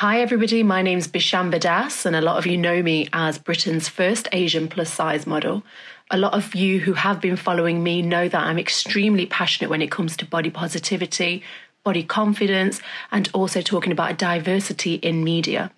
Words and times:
Hi, 0.00 0.20
everybody. 0.20 0.62
My 0.62 0.82
name's 0.82 1.08
Bishamber 1.08 1.58
Das, 1.58 2.04
and 2.04 2.14
a 2.14 2.20
lot 2.20 2.36
of 2.36 2.44
you 2.44 2.58
know 2.58 2.82
me 2.82 3.08
as 3.14 3.38
Britain's 3.38 3.88
first 3.88 4.28
Asian 4.30 4.68
plus 4.68 4.92
size 4.92 5.26
model. 5.26 5.62
A 6.10 6.18
lot 6.18 6.34
of 6.34 6.54
you 6.54 6.80
who 6.80 6.92
have 6.92 7.18
been 7.18 7.34
following 7.34 7.82
me 7.82 8.02
know 8.02 8.28
that 8.28 8.42
I'm 8.42 8.58
extremely 8.58 9.24
passionate 9.24 9.70
when 9.70 9.80
it 9.80 9.90
comes 9.90 10.14
to 10.18 10.26
body 10.26 10.50
positivity, 10.50 11.42
body 11.82 12.02
confidence, 12.02 12.82
and 13.10 13.30
also 13.32 13.62
talking 13.62 13.90
about 13.90 14.18
diversity 14.18 14.96
in 14.96 15.24
media. 15.24 15.72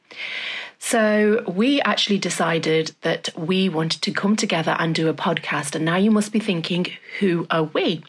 So, 0.81 1.43
we 1.47 1.81
actually 1.83 2.19
decided 2.19 2.93
that 3.03 3.31
we 3.37 3.69
wanted 3.69 4.01
to 4.03 4.13
come 4.13 4.37
together 4.37 4.77
and 4.79 4.95
do 4.95 5.09
a 5.09 5.15
podcast. 5.15 5.75
And 5.75 5.85
now 5.85 5.97
you 5.97 6.11
must 6.11 6.33
be 6.33 6.39
thinking, 6.39 6.87
who 7.19 7.47
are 7.51 7.65
we? 7.65 8.03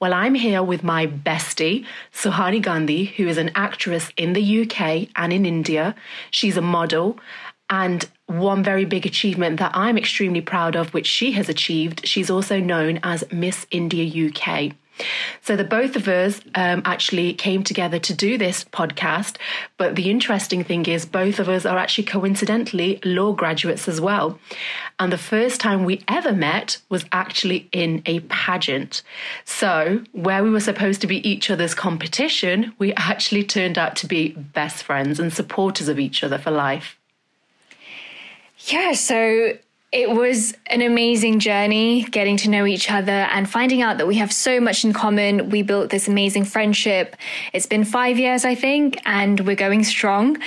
Well, 0.00 0.12
I'm 0.12 0.34
here 0.34 0.62
with 0.62 0.82
my 0.82 1.06
bestie, 1.06 1.86
Suhani 2.12 2.60
Gandhi, 2.60 3.04
who 3.04 3.28
is 3.28 3.38
an 3.38 3.52
actress 3.54 4.10
in 4.16 4.32
the 4.32 4.62
UK 4.62 5.08
and 5.14 5.32
in 5.32 5.46
India. 5.46 5.94
She's 6.30 6.56
a 6.56 6.62
model. 6.62 7.18
And 7.70 8.08
one 8.26 8.62
very 8.62 8.84
big 8.84 9.06
achievement 9.06 9.58
that 9.58 9.72
I'm 9.74 9.96
extremely 9.96 10.40
proud 10.40 10.76
of, 10.76 10.92
which 10.92 11.06
she 11.06 11.32
has 11.32 11.48
achieved, 11.48 12.06
she's 12.06 12.30
also 12.30 12.60
known 12.60 12.98
as 13.02 13.24
Miss 13.32 13.66
India 13.70 14.28
UK. 14.28 14.72
So 15.42 15.56
the 15.56 15.64
both 15.64 15.96
of 15.96 16.08
us 16.08 16.40
um, 16.54 16.82
actually 16.84 17.34
came 17.34 17.62
together 17.62 17.98
to 17.98 18.14
do 18.14 18.38
this 18.38 18.64
podcast. 18.64 19.36
But 19.76 19.96
the 19.96 20.10
interesting 20.10 20.64
thing 20.64 20.86
is, 20.86 21.04
both 21.04 21.38
of 21.38 21.48
us 21.48 21.66
are 21.66 21.78
actually 21.78 22.04
coincidentally 22.04 23.00
law 23.04 23.32
graduates 23.32 23.88
as 23.88 24.00
well. 24.00 24.38
And 24.98 25.12
the 25.12 25.18
first 25.18 25.60
time 25.60 25.84
we 25.84 26.02
ever 26.08 26.32
met 26.32 26.78
was 26.88 27.04
actually 27.12 27.68
in 27.72 28.02
a 28.06 28.20
pageant. 28.20 29.02
So 29.44 30.02
where 30.12 30.42
we 30.42 30.50
were 30.50 30.60
supposed 30.60 31.00
to 31.02 31.06
be 31.06 31.26
each 31.28 31.50
other's 31.50 31.74
competition, 31.74 32.74
we 32.78 32.94
actually 32.94 33.44
turned 33.44 33.78
out 33.78 33.96
to 33.96 34.06
be 34.06 34.30
best 34.30 34.82
friends 34.82 35.20
and 35.20 35.32
supporters 35.32 35.88
of 35.88 35.98
each 35.98 36.24
other 36.24 36.38
for 36.38 36.50
life. 36.50 36.98
Yeah, 38.58 38.92
so 38.92 39.58
it 39.92 40.10
was 40.10 40.52
an 40.66 40.82
amazing 40.82 41.38
journey 41.38 42.02
getting 42.04 42.36
to 42.38 42.50
know 42.50 42.66
each 42.66 42.90
other 42.90 43.10
and 43.12 43.48
finding 43.48 43.82
out 43.82 43.98
that 43.98 44.06
we 44.06 44.16
have 44.16 44.32
so 44.32 44.60
much 44.60 44.84
in 44.84 44.92
common. 44.92 45.48
We 45.48 45.62
built 45.62 45.90
this 45.90 46.08
amazing 46.08 46.44
friendship. 46.44 47.16
It's 47.52 47.66
been 47.66 47.84
five 47.84 48.18
years, 48.18 48.44
I 48.44 48.56
think, 48.56 49.00
and 49.06 49.40
we're 49.46 49.56
going 49.56 49.84
strong. 49.84 50.38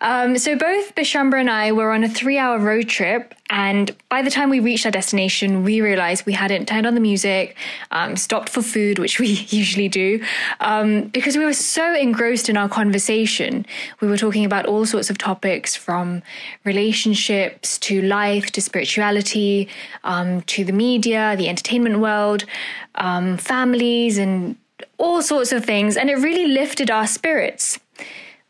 Um, 0.00 0.36
so 0.36 0.56
both 0.56 0.94
Bishamber 0.96 1.38
and 1.38 1.48
I 1.48 1.70
were 1.72 1.92
on 1.92 2.02
a 2.02 2.08
three 2.08 2.38
hour 2.38 2.58
road 2.58 2.88
trip 2.88 3.34
and 3.50 3.94
by 4.08 4.22
the 4.22 4.30
time 4.30 4.50
we 4.50 4.60
reached 4.60 4.84
our 4.84 4.92
destination, 4.92 5.64
we 5.64 5.80
realized 5.80 6.26
we 6.26 6.34
hadn't 6.34 6.68
turned 6.68 6.86
on 6.86 6.94
the 6.94 7.00
music, 7.00 7.56
um, 7.90 8.16
stopped 8.16 8.50
for 8.50 8.62
food, 8.62 8.98
which 8.98 9.18
we 9.18 9.28
usually 9.48 9.88
do, 9.88 10.22
um, 10.60 11.04
because 11.04 11.36
we 11.36 11.44
were 11.44 11.54
so 11.54 11.94
engrossed 11.94 12.48
in 12.48 12.56
our 12.56 12.68
conversation. 12.68 13.64
We 14.00 14.08
were 14.08 14.18
talking 14.18 14.44
about 14.44 14.66
all 14.66 14.84
sorts 14.84 15.08
of 15.08 15.18
topics 15.18 15.74
from 15.74 16.22
relationships 16.64 17.78
to 17.78 18.02
life 18.02 18.50
to 18.52 18.60
spirituality 18.60 19.68
um, 20.04 20.42
to 20.42 20.64
the 20.64 20.72
media, 20.72 21.34
the 21.36 21.48
entertainment 21.48 22.00
world, 22.00 22.44
um, 22.96 23.38
families, 23.38 24.18
and 24.18 24.56
all 24.98 25.22
sorts 25.22 25.52
of 25.52 25.64
things. 25.64 25.96
And 25.96 26.10
it 26.10 26.16
really 26.16 26.46
lifted 26.46 26.90
our 26.90 27.06
spirits. 27.06 27.78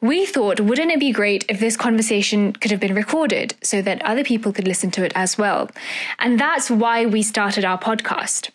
We 0.01 0.27
thought, 0.27 0.61
wouldn't 0.61 0.93
it 0.93 1.01
be 1.01 1.11
great 1.11 1.45
if 1.49 1.59
this 1.59 1.77
conversation 1.77 2.53
could 2.53 2.71
have 2.71 2.79
been 2.79 2.95
recorded 2.95 3.57
so 3.65 3.83
that 3.83 4.01
other 4.03 4.23
people 4.23 4.53
could 4.53 4.69
listen 4.69 4.93
to 4.93 5.05
it 5.05 5.11
as 5.17 5.37
well? 5.37 5.69
And 6.21 6.39
that's 6.39 6.71
why 6.71 7.05
we 7.07 7.23
started 7.23 7.65
our 7.65 7.79
podcast. 7.79 8.51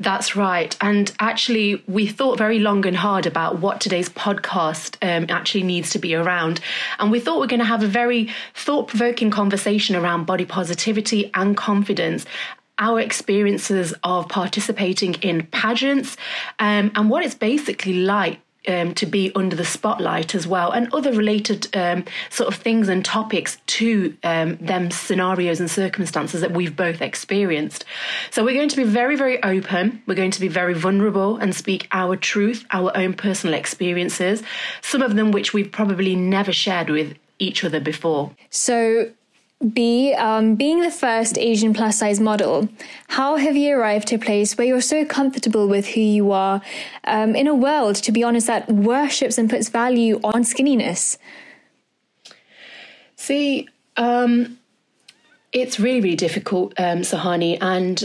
That's 0.00 0.34
right. 0.34 0.76
And 0.80 1.12
actually, 1.20 1.80
we 1.86 2.08
thought 2.08 2.38
very 2.38 2.58
long 2.58 2.84
and 2.86 2.96
hard 2.96 3.26
about 3.26 3.60
what 3.60 3.80
today's 3.80 4.08
podcast 4.08 4.96
um, 5.00 5.26
actually 5.28 5.62
needs 5.62 5.90
to 5.90 6.00
be 6.00 6.16
around. 6.16 6.60
And 6.98 7.12
we 7.12 7.20
thought 7.20 7.38
we 7.38 7.44
are 7.44 7.48
going 7.48 7.60
to 7.60 7.66
have 7.66 7.84
a 7.84 7.88
very 7.88 8.32
thought 8.54 8.88
provoking 8.88 9.30
conversation 9.30 9.94
around 9.94 10.24
body 10.24 10.44
positivity 10.44 11.30
and 11.34 11.56
confidence 11.56 12.26
our 12.78 12.98
experiences 12.98 13.94
of 14.02 14.28
participating 14.28 15.14
in 15.14 15.46
pageants 15.46 16.16
um, 16.58 16.90
and 16.96 17.08
what 17.08 17.24
it's 17.24 17.36
basically 17.36 17.92
like 17.92 18.40
um, 18.68 18.94
to 18.94 19.06
be 19.06 19.32
under 19.34 19.56
the 19.56 19.64
spotlight 19.64 20.34
as 20.34 20.46
well, 20.46 20.70
and 20.70 20.92
other 20.92 21.12
related 21.12 21.74
um, 21.76 22.04
sort 22.30 22.52
of 22.52 22.60
things 22.60 22.88
and 22.88 23.04
topics 23.04 23.58
to 23.66 24.16
um, 24.22 24.56
them 24.56 24.90
scenarios 24.90 25.60
and 25.60 25.70
circumstances 25.70 26.40
that 26.40 26.52
we've 26.52 26.76
both 26.76 27.00
experienced. 27.00 27.84
So 28.30 28.44
we're 28.44 28.54
going 28.54 28.68
to 28.68 28.76
be 28.76 28.84
very, 28.84 29.16
very 29.16 29.42
open. 29.42 30.02
We're 30.06 30.14
going 30.14 30.30
to 30.32 30.40
be 30.40 30.48
very 30.48 30.74
vulnerable 30.74 31.36
and 31.36 31.54
speak 31.54 31.88
our 31.92 32.16
truth, 32.16 32.64
our 32.70 32.96
own 32.96 33.14
personal 33.14 33.54
experiences, 33.54 34.42
some 34.82 35.02
of 35.02 35.16
them 35.16 35.32
which 35.32 35.52
we've 35.52 35.70
probably 35.70 36.16
never 36.16 36.52
shared 36.52 36.90
with 36.90 37.16
each 37.38 37.64
other 37.64 37.80
before. 37.80 38.30
So 38.50 39.10
B, 39.72 40.12
um, 40.14 40.56
being 40.56 40.80
the 40.80 40.90
first 40.90 41.38
Asian 41.38 41.72
plus 41.72 41.98
size 41.98 42.20
model, 42.20 42.68
how 43.08 43.36
have 43.36 43.56
you 43.56 43.76
arrived 43.76 44.08
to 44.08 44.16
a 44.16 44.18
place 44.18 44.56
where 44.56 44.66
you're 44.66 44.80
so 44.80 45.04
comfortable 45.04 45.66
with 45.68 45.86
who 45.88 46.00
you 46.00 46.32
are 46.32 46.60
um, 47.04 47.34
in 47.34 47.46
a 47.46 47.54
world, 47.54 47.96
to 47.96 48.12
be 48.12 48.22
honest, 48.22 48.46
that 48.46 48.68
worships 48.68 49.38
and 49.38 49.48
puts 49.48 49.68
value 49.68 50.20
on 50.22 50.42
skinniness? 50.42 51.16
See, 53.16 53.68
um, 53.96 54.58
it's 55.52 55.80
really, 55.80 56.00
really 56.00 56.16
difficult, 56.16 56.74
um, 56.78 56.98
Suhani, 57.00 57.56
and 57.60 58.04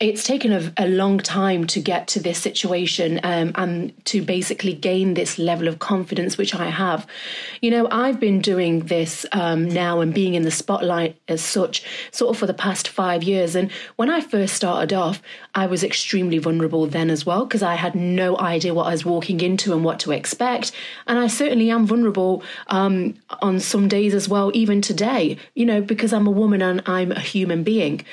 it's 0.00 0.24
taken 0.24 0.50
a, 0.50 0.72
a, 0.78 0.88
long 0.88 1.18
time 1.18 1.66
to 1.66 1.78
get 1.78 2.08
to 2.08 2.20
this 2.20 2.38
situation 2.38 3.20
um, 3.22 3.52
and 3.56 3.92
to 4.06 4.22
basically 4.22 4.72
gain 4.72 5.12
this 5.12 5.38
level 5.38 5.68
of 5.68 5.78
confidence, 5.78 6.38
which 6.38 6.54
I 6.54 6.70
have. 6.70 7.06
You 7.60 7.70
know, 7.70 7.86
I've 7.90 8.18
been 8.18 8.40
doing 8.40 8.80
this 8.86 9.26
um, 9.32 9.68
now 9.68 10.00
and 10.00 10.14
being 10.14 10.32
in 10.32 10.42
the 10.42 10.50
spotlight 10.50 11.20
as 11.28 11.42
such, 11.42 11.84
sort 12.12 12.30
of 12.30 12.38
for 12.38 12.46
the 12.46 12.54
past 12.54 12.88
five 12.88 13.22
years. 13.22 13.54
And 13.54 13.70
when 13.96 14.08
I 14.08 14.22
first 14.22 14.54
started 14.54 14.94
off, 14.94 15.20
I 15.54 15.66
was 15.66 15.84
extremely 15.84 16.38
vulnerable 16.38 16.86
then 16.86 17.10
as 17.10 17.26
well, 17.26 17.44
because 17.44 17.62
I 17.62 17.74
had 17.74 17.94
no 17.94 18.38
idea 18.38 18.72
what 18.72 18.86
I 18.86 18.92
was 18.92 19.04
walking 19.04 19.42
into 19.42 19.74
and 19.74 19.84
what 19.84 20.00
to 20.00 20.12
expect. 20.12 20.72
And 21.06 21.18
I 21.18 21.26
certainly 21.26 21.70
am 21.70 21.86
vulnerable 21.86 22.42
um, 22.68 23.16
on 23.42 23.60
some 23.60 23.86
days 23.86 24.14
as 24.14 24.30
well, 24.30 24.50
even 24.54 24.80
today, 24.80 25.36
you 25.54 25.66
know, 25.66 25.82
because 25.82 26.14
I'm 26.14 26.26
a 26.26 26.30
woman 26.30 26.62
and 26.62 26.82
I'm 26.86 27.12
a 27.12 27.20
human 27.20 27.64
being. 27.64 28.06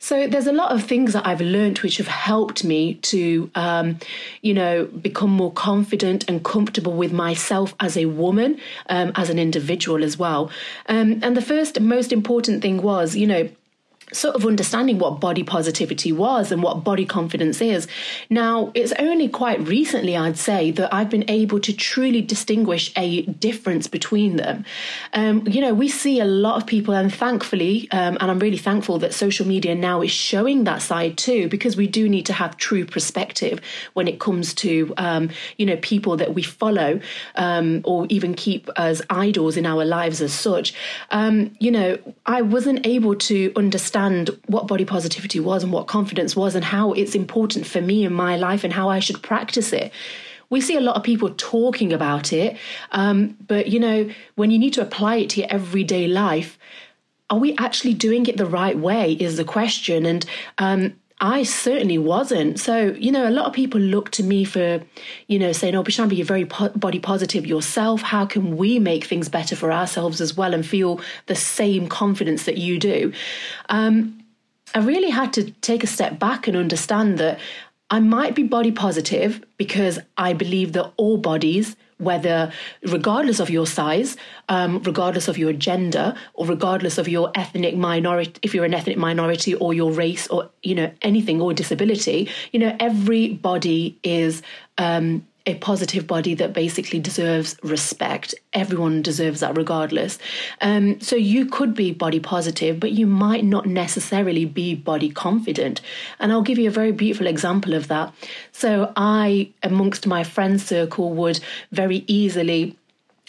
So 0.00 0.28
there's 0.28 0.46
a 0.46 0.52
lot 0.52 0.70
of 0.72 0.84
things 0.84 1.12
that 1.12 1.26
I've 1.26 1.40
learned 1.40 1.78
which 1.78 1.96
have 1.96 2.06
helped 2.06 2.62
me 2.62 2.94
to, 2.94 3.50
um, 3.56 3.98
you 4.42 4.54
know, 4.54 4.86
become 4.86 5.30
more 5.30 5.52
confident 5.52 6.24
and 6.28 6.44
comfortable 6.44 6.92
with 6.92 7.12
myself 7.12 7.74
as 7.80 7.96
a 7.96 8.06
woman, 8.06 8.60
um, 8.88 9.10
as 9.16 9.28
an 9.28 9.38
individual 9.40 10.04
as 10.04 10.16
well. 10.16 10.50
Um, 10.86 11.18
and 11.22 11.36
the 11.36 11.42
first 11.42 11.80
most 11.80 12.12
important 12.12 12.62
thing 12.62 12.80
was, 12.80 13.16
you 13.16 13.26
know, 13.26 13.48
sort 14.12 14.34
of 14.34 14.46
understanding 14.46 14.98
what 14.98 15.20
body 15.20 15.42
positivity 15.42 16.12
was 16.12 16.50
and 16.50 16.62
what 16.62 16.82
body 16.82 17.04
confidence 17.04 17.60
is. 17.60 17.86
Now, 18.30 18.72
it's 18.74 18.92
only 18.98 19.28
quite 19.28 19.60
recently, 19.66 20.16
I'd 20.16 20.38
say, 20.38 20.70
that 20.72 20.92
I've 20.94 21.10
been 21.10 21.28
able 21.28 21.60
to 21.60 21.72
truly 21.72 22.22
distinguish 22.22 22.92
a 22.96 23.22
difference 23.22 23.86
between 23.86 24.36
them. 24.36 24.64
Um, 25.12 25.46
you 25.46 25.60
know, 25.60 25.74
we 25.74 25.88
see 25.88 26.20
a 26.20 26.24
lot 26.24 26.56
of 26.56 26.66
people, 26.66 26.94
and 26.94 27.12
thankfully, 27.12 27.88
um, 27.90 28.16
and 28.20 28.30
I'm 28.30 28.38
really 28.38 28.56
thankful 28.56 28.98
that 29.00 29.12
social 29.12 29.46
media 29.46 29.74
now 29.74 30.00
is 30.00 30.10
showing 30.10 30.64
that 30.64 30.80
side 30.80 31.18
too, 31.18 31.48
because 31.48 31.76
we 31.76 31.86
do 31.86 32.08
need 32.08 32.26
to 32.26 32.32
have 32.32 32.56
true 32.56 32.86
perspective 32.86 33.60
when 33.92 34.08
it 34.08 34.18
comes 34.20 34.54
to, 34.54 34.94
um, 34.96 35.30
you 35.58 35.66
know, 35.66 35.76
people 35.76 36.16
that 36.16 36.34
we 36.34 36.42
follow 36.42 37.00
um, 37.36 37.82
or 37.84 38.06
even 38.08 38.32
keep 38.34 38.70
as 38.76 39.02
idols 39.10 39.56
in 39.56 39.66
our 39.66 39.84
lives 39.84 40.22
as 40.22 40.32
such. 40.32 40.72
Um, 41.10 41.54
you 41.58 41.70
know, 41.70 41.98
I 42.24 42.42
wasn't 42.42 42.86
able 42.86 43.14
to 43.16 43.52
understand 43.54 43.97
understand 43.98 44.40
what 44.46 44.66
body 44.66 44.84
positivity 44.84 45.40
was 45.40 45.62
and 45.62 45.72
what 45.72 45.86
confidence 45.86 46.36
was 46.36 46.54
and 46.54 46.64
how 46.64 46.92
it's 46.92 47.14
important 47.14 47.66
for 47.66 47.80
me 47.80 48.04
in 48.04 48.12
my 48.12 48.36
life 48.36 48.64
and 48.64 48.72
how 48.72 48.88
I 48.88 49.00
should 49.00 49.22
practice 49.22 49.72
it. 49.72 49.92
We 50.50 50.60
see 50.60 50.76
a 50.76 50.80
lot 50.80 50.96
of 50.96 51.02
people 51.02 51.30
talking 51.36 51.92
about 51.92 52.32
it, 52.32 52.56
um, 52.92 53.36
but 53.46 53.68
you 53.68 53.78
know, 53.78 54.10
when 54.36 54.50
you 54.50 54.58
need 54.58 54.72
to 54.74 54.82
apply 54.82 55.16
it 55.16 55.30
to 55.30 55.40
your 55.40 55.52
everyday 55.52 56.06
life, 56.06 56.58
are 57.30 57.38
we 57.38 57.54
actually 57.58 57.92
doing 57.92 58.26
it 58.26 58.38
the 58.38 58.46
right 58.46 58.78
way? 58.78 59.12
Is 59.12 59.36
the 59.36 59.44
question. 59.44 60.06
And 60.06 60.24
um, 60.56 60.94
I 61.20 61.42
certainly 61.42 61.98
wasn't. 61.98 62.60
So, 62.60 62.94
you 62.98 63.10
know, 63.10 63.28
a 63.28 63.30
lot 63.30 63.46
of 63.46 63.52
people 63.52 63.80
look 63.80 64.10
to 64.12 64.22
me 64.22 64.44
for, 64.44 64.80
you 65.26 65.38
know, 65.38 65.50
saying, 65.52 65.74
oh, 65.74 65.82
Bishamber, 65.82 66.16
you're 66.16 66.24
very 66.24 66.46
po- 66.46 66.68
body 66.70 67.00
positive 67.00 67.44
yourself. 67.44 68.02
How 68.02 68.24
can 68.24 68.56
we 68.56 68.78
make 68.78 69.04
things 69.04 69.28
better 69.28 69.56
for 69.56 69.72
ourselves 69.72 70.20
as 70.20 70.36
well 70.36 70.54
and 70.54 70.64
feel 70.64 71.00
the 71.26 71.34
same 71.34 71.88
confidence 71.88 72.44
that 72.44 72.58
you 72.58 72.78
do? 72.78 73.12
Um, 73.68 74.22
I 74.74 74.78
really 74.78 75.10
had 75.10 75.32
to 75.32 75.50
take 75.50 75.82
a 75.82 75.88
step 75.88 76.20
back 76.20 76.46
and 76.46 76.56
understand 76.56 77.18
that 77.18 77.40
I 77.90 78.00
might 78.00 78.34
be 78.34 78.44
body 78.44 78.70
positive 78.70 79.42
because 79.56 79.98
I 80.16 80.34
believe 80.34 80.72
that 80.74 80.92
all 80.96 81.16
bodies 81.16 81.74
whether 81.98 82.52
regardless 82.82 83.40
of 83.40 83.50
your 83.50 83.66
size, 83.66 84.16
um, 84.48 84.82
regardless 84.82 85.28
of 85.28 85.36
your 85.36 85.52
gender, 85.52 86.14
or 86.34 86.46
regardless 86.46 86.98
of 86.98 87.08
your 87.08 87.30
ethnic 87.34 87.76
minority, 87.76 88.32
if 88.42 88.54
you're 88.54 88.64
an 88.64 88.74
ethnic 88.74 88.96
minority 88.96 89.54
or 89.54 89.74
your 89.74 89.92
race 89.92 90.26
or 90.28 90.50
you 90.62 90.74
know 90.74 90.90
anything 91.02 91.40
or 91.40 91.52
disability, 91.52 92.28
you 92.52 92.58
know 92.58 92.76
every 92.80 93.34
body 93.34 93.98
is 94.02 94.42
um, 94.78 95.26
a 95.48 95.54
positive 95.54 96.06
body 96.06 96.34
that 96.34 96.52
basically 96.52 97.00
deserves 97.00 97.56
respect. 97.62 98.34
Everyone 98.52 99.00
deserves 99.00 99.40
that 99.40 99.56
regardless. 99.56 100.18
Um, 100.60 101.00
so 101.00 101.16
you 101.16 101.46
could 101.46 101.74
be 101.74 101.90
body 101.90 102.20
positive, 102.20 102.78
but 102.78 102.92
you 102.92 103.06
might 103.06 103.44
not 103.44 103.64
necessarily 103.64 104.44
be 104.44 104.74
body 104.74 105.08
confident. 105.08 105.80
And 106.20 106.30
I'll 106.32 106.42
give 106.42 106.58
you 106.58 106.68
a 106.68 106.70
very 106.72 106.92
beautiful 106.92 107.26
example 107.26 107.72
of 107.72 107.88
that. 107.88 108.12
So 108.52 108.92
I, 108.94 109.50
amongst 109.62 110.06
my 110.06 110.22
friend 110.22 110.60
circle, 110.60 111.14
would 111.14 111.40
very 111.72 112.04
easily 112.06 112.76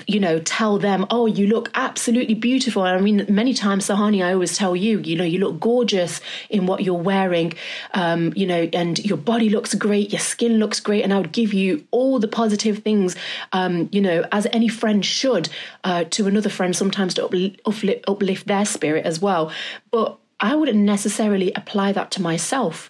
you 0.08 0.20
know, 0.20 0.40
tell 0.40 0.78
them, 0.78 1.06
oh, 1.10 1.26
you 1.26 1.48
look 1.48 1.70
absolutely 1.76 2.36
beautiful. 2.36 2.84
I 2.84 3.00
mean, 3.00 3.26
many 3.30 3.54
times, 3.54 3.88
Suhani, 3.88 4.24
I 4.24 4.34
always 4.34 4.58
tell 4.58 4.76
you, 4.76 5.00
you 5.00 5.16
know, 5.16 5.24
you 5.24 5.40
look 5.40 5.60
gorgeous 5.60 6.22
in 6.50 6.66
what 6.66 6.84
you're 6.84 6.94
wearing, 6.94 7.54
um, 7.94 8.34
you 8.36 8.46
know, 8.46 8.70
and 8.74 8.98
your 9.00 9.18
body 9.18 9.50
looks 9.50 9.74
great, 9.76 10.12
your 10.12 10.20
skin 10.20 10.58
looks 10.60 10.80
great. 10.80 11.04
And 11.04 11.14
I 11.14 11.18
would 11.18 11.32
give 11.32 11.54
you 11.54 11.86
all 11.92 12.20
the 12.20 12.28
positive 12.28 12.80
things, 12.80 13.16
um, 13.52 13.90
you 13.92 14.02
know, 14.02 14.24
as 14.32 14.48
any 14.52 14.68
friend 14.68 15.06
should 15.06 15.50
uh, 15.84 16.06
to 16.12 16.28
another 16.28 16.50
friend, 16.50 16.76
sometimes 16.76 17.14
to 17.16 17.26
uplift, 17.26 18.06
uplift 18.08 18.48
their 18.48 18.66
spirit 18.66 19.06
as 19.06 19.22
well. 19.22 19.52
But 19.92 20.18
I 20.40 20.56
wouldn't 20.56 20.78
necessarily 20.78 21.52
apply 21.54 21.92
that 21.94 22.12
to 22.12 22.22
myself 22.22 22.90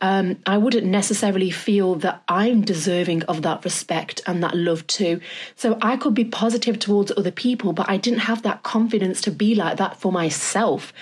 um, 0.00 0.36
I 0.46 0.58
wouldn't 0.58 0.86
necessarily 0.86 1.50
feel 1.50 1.96
that 1.96 2.22
I'm 2.28 2.62
deserving 2.62 3.22
of 3.24 3.42
that 3.42 3.64
respect 3.64 4.20
and 4.26 4.42
that 4.42 4.56
love 4.56 4.86
too. 4.86 5.20
So 5.56 5.78
I 5.82 5.96
could 5.96 6.14
be 6.14 6.24
positive 6.24 6.78
towards 6.78 7.12
other 7.16 7.30
people, 7.30 7.72
but 7.72 7.88
I 7.88 7.96
didn't 7.96 8.20
have 8.20 8.42
that 8.42 8.62
confidence 8.62 9.20
to 9.22 9.30
be 9.30 9.54
like 9.54 9.76
that 9.78 10.00
for 10.00 10.12
myself. 10.12 10.92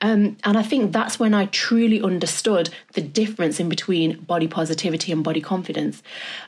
Um, 0.00 0.36
and 0.44 0.56
I 0.56 0.62
think 0.62 0.92
that's 0.92 1.18
when 1.18 1.34
I 1.34 1.46
truly 1.46 2.00
understood 2.00 2.70
the 2.92 3.02
difference 3.02 3.60
in 3.60 3.68
between 3.68 4.20
body 4.20 4.48
positivity 4.48 5.12
and 5.12 5.22
body 5.22 5.40
confidence. 5.40 6.02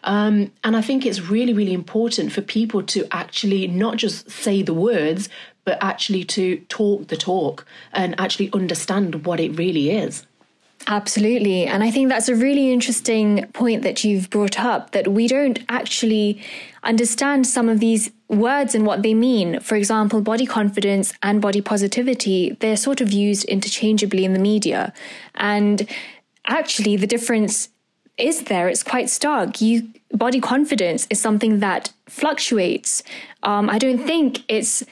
Um, 0.04 0.52
and 0.64 0.76
I 0.76 0.82
think 0.82 1.04
it's 1.04 1.20
really, 1.20 1.52
really 1.52 1.72
important 1.72 2.32
for 2.32 2.40
people 2.40 2.82
to 2.84 3.06
actually 3.10 3.66
not 3.66 3.96
just 3.96 4.30
say 4.30 4.62
the 4.62 4.74
words, 4.74 5.28
but 5.64 5.76
actually 5.82 6.24
to 6.24 6.56
talk 6.70 7.08
the 7.08 7.16
talk 7.16 7.66
and 7.92 8.18
actually 8.18 8.50
understand 8.54 9.26
what 9.26 9.38
it 9.38 9.50
really 9.58 9.90
is. 9.90 10.24
Absolutely. 10.90 11.66
And 11.66 11.84
I 11.84 11.90
think 11.90 12.08
that's 12.08 12.30
a 12.30 12.34
really 12.34 12.72
interesting 12.72 13.46
point 13.52 13.82
that 13.82 14.04
you've 14.04 14.30
brought 14.30 14.58
up 14.58 14.92
that 14.92 15.06
we 15.06 15.28
don't 15.28 15.58
actually 15.68 16.42
understand 16.82 17.46
some 17.46 17.68
of 17.68 17.78
these 17.78 18.10
words 18.28 18.74
and 18.74 18.86
what 18.86 19.02
they 19.02 19.12
mean. 19.12 19.60
For 19.60 19.76
example, 19.76 20.22
body 20.22 20.46
confidence 20.46 21.12
and 21.22 21.42
body 21.42 21.60
positivity, 21.60 22.56
they're 22.60 22.76
sort 22.78 23.02
of 23.02 23.12
used 23.12 23.44
interchangeably 23.44 24.24
in 24.24 24.32
the 24.32 24.38
media. 24.38 24.94
And 25.34 25.86
actually, 26.46 26.96
the 26.96 27.06
difference 27.06 27.68
is 28.16 28.44
there. 28.44 28.66
It's 28.66 28.82
quite 28.82 29.10
stark. 29.10 29.60
You 29.60 29.88
body 30.14 30.40
confidence 30.40 31.06
is 31.10 31.20
something 31.20 31.60
that 31.60 31.92
fluctuates. 32.06 33.02
Um, 33.42 33.68
I 33.68 33.76
don't 33.76 33.98
think 34.06 34.42
it's 34.48 34.82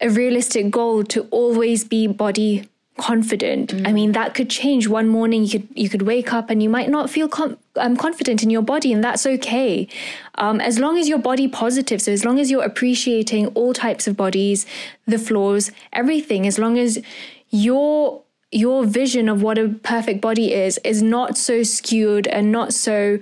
a 0.00 0.10
realistic 0.10 0.70
goal 0.70 1.02
to 1.04 1.22
always 1.32 1.82
be 1.82 2.06
body 2.06 2.68
confident. 2.96 3.74
Mm. 3.74 3.88
I 3.88 3.92
mean, 3.92 4.12
that 4.12 4.34
could 4.34 4.48
change. 4.48 4.88
One 4.88 5.08
morning 5.08 5.44
you 5.44 5.50
could 5.50 5.68
you 5.74 5.88
could 5.88 6.02
wake 6.02 6.32
up 6.32 6.50
and 6.50 6.62
you 6.62 6.68
might 6.68 6.88
not 6.88 7.10
feel 7.10 7.28
com- 7.28 7.58
um, 7.76 7.96
confident 7.96 8.42
in 8.42 8.50
your 8.50 8.62
body, 8.62 8.92
and 8.92 9.02
that's 9.02 9.26
okay. 9.26 9.88
Um, 10.36 10.60
as 10.60 10.78
long 10.78 10.96
as 10.98 11.08
your 11.08 11.18
body 11.18 11.48
positive, 11.48 12.00
so 12.00 12.12
as 12.12 12.24
long 12.24 12.38
as 12.38 12.50
you're 12.50 12.64
appreciating 12.64 13.48
all 13.48 13.72
types 13.72 14.06
of 14.06 14.16
bodies, 14.16 14.66
the 15.06 15.18
flaws, 15.18 15.72
everything, 15.92 16.46
as 16.46 16.58
long 16.58 16.78
as 16.78 17.02
your 17.50 18.22
your 18.52 18.84
vision 18.84 19.28
of 19.28 19.42
what 19.42 19.58
a 19.58 19.68
perfect 19.82 20.20
body 20.20 20.52
is 20.52 20.78
is 20.84 21.02
not 21.02 21.36
so 21.36 21.64
skewed 21.64 22.28
and 22.28 22.52
not 22.52 22.72
so 22.72 23.18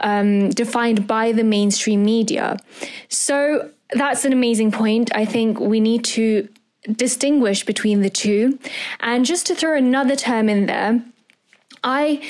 um, 0.00 0.50
defined 0.50 1.06
by 1.06 1.32
the 1.32 1.44
mainstream 1.44 2.04
media. 2.04 2.58
So 3.08 3.70
that's 3.92 4.26
an 4.26 4.32
amazing 4.32 4.70
point. 4.70 5.10
I 5.14 5.24
think 5.24 5.58
we 5.58 5.80
need 5.80 6.04
to 6.04 6.48
distinguish 6.82 7.64
between 7.64 8.02
the 8.02 8.10
two. 8.10 8.58
And 9.00 9.24
just 9.24 9.46
to 9.46 9.54
throw 9.54 9.76
another 9.76 10.16
term 10.16 10.48
in 10.48 10.66
there, 10.66 11.02
I 11.82 12.22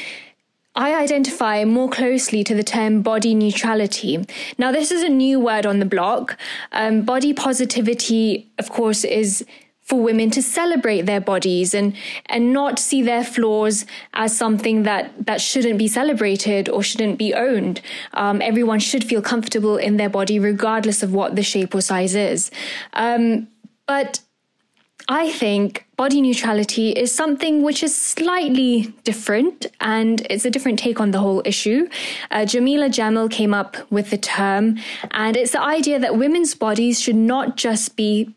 I 0.75 0.95
identify 0.95 1.65
more 1.65 1.91
closely 1.91 2.45
to 2.45 2.55
the 2.55 2.63
term 2.63 3.03
body 3.03 3.35
neutrality. 3.35 4.25
Now, 4.59 4.71
this 4.71 4.93
is 4.93 5.03
a 5.03 5.09
new 5.09 5.41
word 5.41 5.67
on 5.67 5.81
the 5.81 5.85
block. 5.85 6.39
Um, 6.71 7.03
body 7.03 7.35
positivity, 7.35 8.49
of 8.59 8.71
course, 8.71 9.03
is 9.03 9.45
for 9.83 10.01
women 10.01 10.31
to 10.31 10.43
celebrate 10.43 11.03
their 11.07 11.21
bodies 11.21 11.73
and 11.75 11.97
and 12.27 12.53
not 12.53 12.79
see 12.79 13.03
their 13.03 13.25
flaws 13.25 13.87
as 14.13 14.37
something 14.37 14.83
that 14.83 15.11
that 15.25 15.41
shouldn't 15.41 15.79
be 15.79 15.89
celebrated 15.89 16.69
or 16.69 16.83
shouldn't 16.83 17.19
be 17.19 17.35
owned. 17.35 17.81
Um, 18.13 18.41
everyone 18.43 18.79
should 18.79 19.03
feel 19.03 19.23
comfortable 19.23 19.79
in 19.79 19.97
their 19.97 20.11
body, 20.11 20.39
regardless 20.39 21.03
of 21.03 21.13
what 21.13 21.35
the 21.35 21.43
shape 21.43 21.75
or 21.75 21.81
size 21.81 22.15
is. 22.15 22.51
Um, 22.93 23.49
but 23.87 24.21
I 25.11 25.33
think 25.33 25.87
body 25.97 26.21
neutrality 26.21 26.91
is 26.91 27.15
something 27.15 27.63
which 27.63 27.83
is 27.83 27.97
slightly 27.97 28.93
different 29.05 29.65
and 29.81 30.21
it's 30.29 30.45
a 30.45 30.51
different 30.51 30.79
take 30.79 31.01
on 31.01 31.13
the 31.13 31.19
whole 31.19 31.41
issue. 31.47 31.89
Uh, 32.31 32.41
Jameela 32.41 32.91
Jamil 32.91 33.31
came 33.31 33.55
up 33.55 33.79
with 33.91 34.11
the 34.11 34.19
term, 34.19 34.77
and 35.13 35.35
it's 35.35 35.53
the 35.53 35.63
idea 35.63 35.99
that 35.99 36.19
women's 36.19 36.55
bodies 36.55 37.01
should 37.01 37.17
not 37.17 37.57
just 37.57 37.97
be 37.97 38.35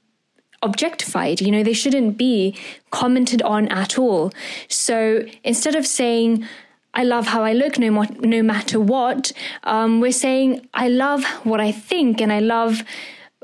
objectified. 0.62 1.42
You 1.42 1.52
know, 1.52 1.62
they 1.62 1.74
shouldn't 1.74 2.18
be 2.18 2.56
commented 2.90 3.42
on 3.42 3.68
at 3.68 4.00
all. 4.00 4.32
So 4.70 5.26
instead 5.44 5.76
of 5.76 5.86
saying, 5.86 6.48
I 6.94 7.04
love 7.04 7.28
how 7.28 7.44
I 7.44 7.52
look 7.52 7.80
no, 7.80 7.92
mo- 7.92 8.16
no 8.20 8.42
matter 8.42 8.80
what, 8.80 9.34
um, 9.64 10.00
we're 10.00 10.12
saying, 10.14 10.70
I 10.74 10.88
love 10.88 11.26
what 11.44 11.60
I 11.60 11.74
think 11.74 12.22
and 12.22 12.32
I 12.32 12.40
love 12.40 12.84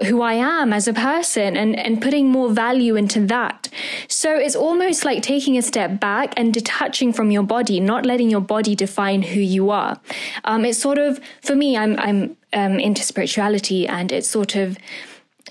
who 0.06 0.22
I 0.22 0.34
am 0.34 0.74
as 0.74 0.88
a 0.88 0.94
person 0.94 1.58
and, 1.58 1.78
and 1.78 2.02
putting 2.02 2.30
more 2.30 2.52
value 2.52 2.96
into 2.96 3.26
that. 3.28 3.68
So 4.08 4.36
it's 4.36 4.56
almost 4.56 5.04
like 5.04 5.24
taking 5.24 5.58
a 5.58 5.62
step 5.62 6.00
back 6.00 6.34
and 6.38 6.54
detaching 6.54 7.12
from 7.12 7.32
your 7.32 7.44
body, 7.44 7.80
not 7.80 8.06
letting 8.06 8.30
your 8.30 8.42
body 8.42 8.76
define 8.76 9.24
who 9.24 9.40
you 9.40 9.72
are. 9.72 10.00
Um, 10.44 10.66
it's 10.66 10.80
sort 10.80 11.00
of, 11.00 11.20
for 11.42 11.56
me, 11.56 11.76
I'm, 11.76 11.98
I'm 12.00 12.38
um, 12.54 12.80
into 12.80 13.02
spirituality 13.02 13.88
and 13.88 14.12
it's 14.12 14.30
sort 14.30 14.56
of 14.56 14.78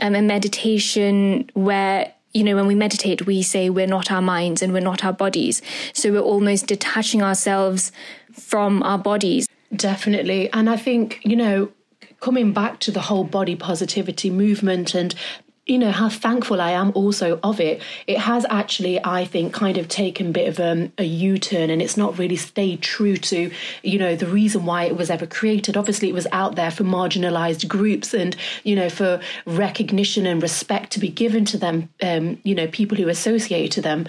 um, 0.01 0.15
a 0.15 0.23
meditation 0.23 1.51
where 1.55 2.13
you 2.33 2.45
know, 2.45 2.55
when 2.55 2.67
we 2.67 2.75
meditate, 2.75 3.25
we 3.25 3.43
say 3.43 3.71
we're 3.71 3.87
not 3.87 4.13
our 4.13 4.21
minds 4.21 4.61
and 4.61 4.71
we're 4.75 4.81
not 4.81 5.03
our 5.03 5.13
bodies. 5.13 5.63
So 5.95 6.13
we're 6.13 6.21
almost 6.21 6.67
detaching 6.67 7.23
ourselves 7.23 7.93
from 8.31 8.83
our 8.83 8.99
bodies. 8.99 9.49
Definitely. 9.75 10.53
And 10.53 10.69
I 10.69 10.77
think, 10.77 11.21
you 11.25 11.35
know, 11.35 11.71
coming 12.21 12.53
back 12.53 12.81
to 12.81 12.91
the 12.91 13.03
whole 13.03 13.25
body 13.25 13.57
positivity 13.57 14.31
movement 14.31 14.95
and 14.95 15.15
you 15.67 15.79
know 15.79 15.91
how 15.91 16.09
thankful 16.09 16.61
I 16.61 16.71
am 16.71 16.93
also 16.95 17.41
of 17.43 17.61
it. 17.61 17.83
It 18.07 18.19
has 18.19 18.47
actually, 18.49 19.05
I 19.05 19.25
think, 19.25 19.53
kind 19.53 19.77
of 19.77 19.89
taken 19.89 20.29
a 20.29 20.31
bit 20.31 20.49
of 20.49 20.61
um, 20.61 20.93
a 20.97 21.03
U-turn, 21.03 21.71
and 21.71 21.83
it's 21.83 21.97
not 21.97 22.19
really 22.19 22.37
stayed 22.37 22.83
true 22.83 23.17
to, 23.17 23.51
you 23.83 23.99
know, 23.99 24.15
the 24.15 24.29
reason 24.29 24.65
why 24.65 24.85
it 24.85 24.97
was 24.97 25.11
ever 25.11 25.27
created. 25.27 25.77
Obviously, 25.77 26.09
it 26.09 26.15
was 26.15 26.29
out 26.31 26.55
there 26.55 26.71
for 26.71 26.85
marginalised 26.85 27.67
groups, 27.67 28.15
and 28.15 28.37
you 28.63 28.77
know, 28.77 28.89
for 28.89 29.21
recognition 29.45 30.25
and 30.25 30.41
respect 30.41 30.93
to 30.93 31.01
be 31.01 31.09
given 31.09 31.45
to 31.47 31.59
them, 31.59 31.89
um, 32.01 32.39
you 32.45 32.55
know, 32.55 32.69
people 32.69 32.97
who 32.97 33.09
associate 33.09 33.73
to 33.73 33.81
them, 33.81 34.07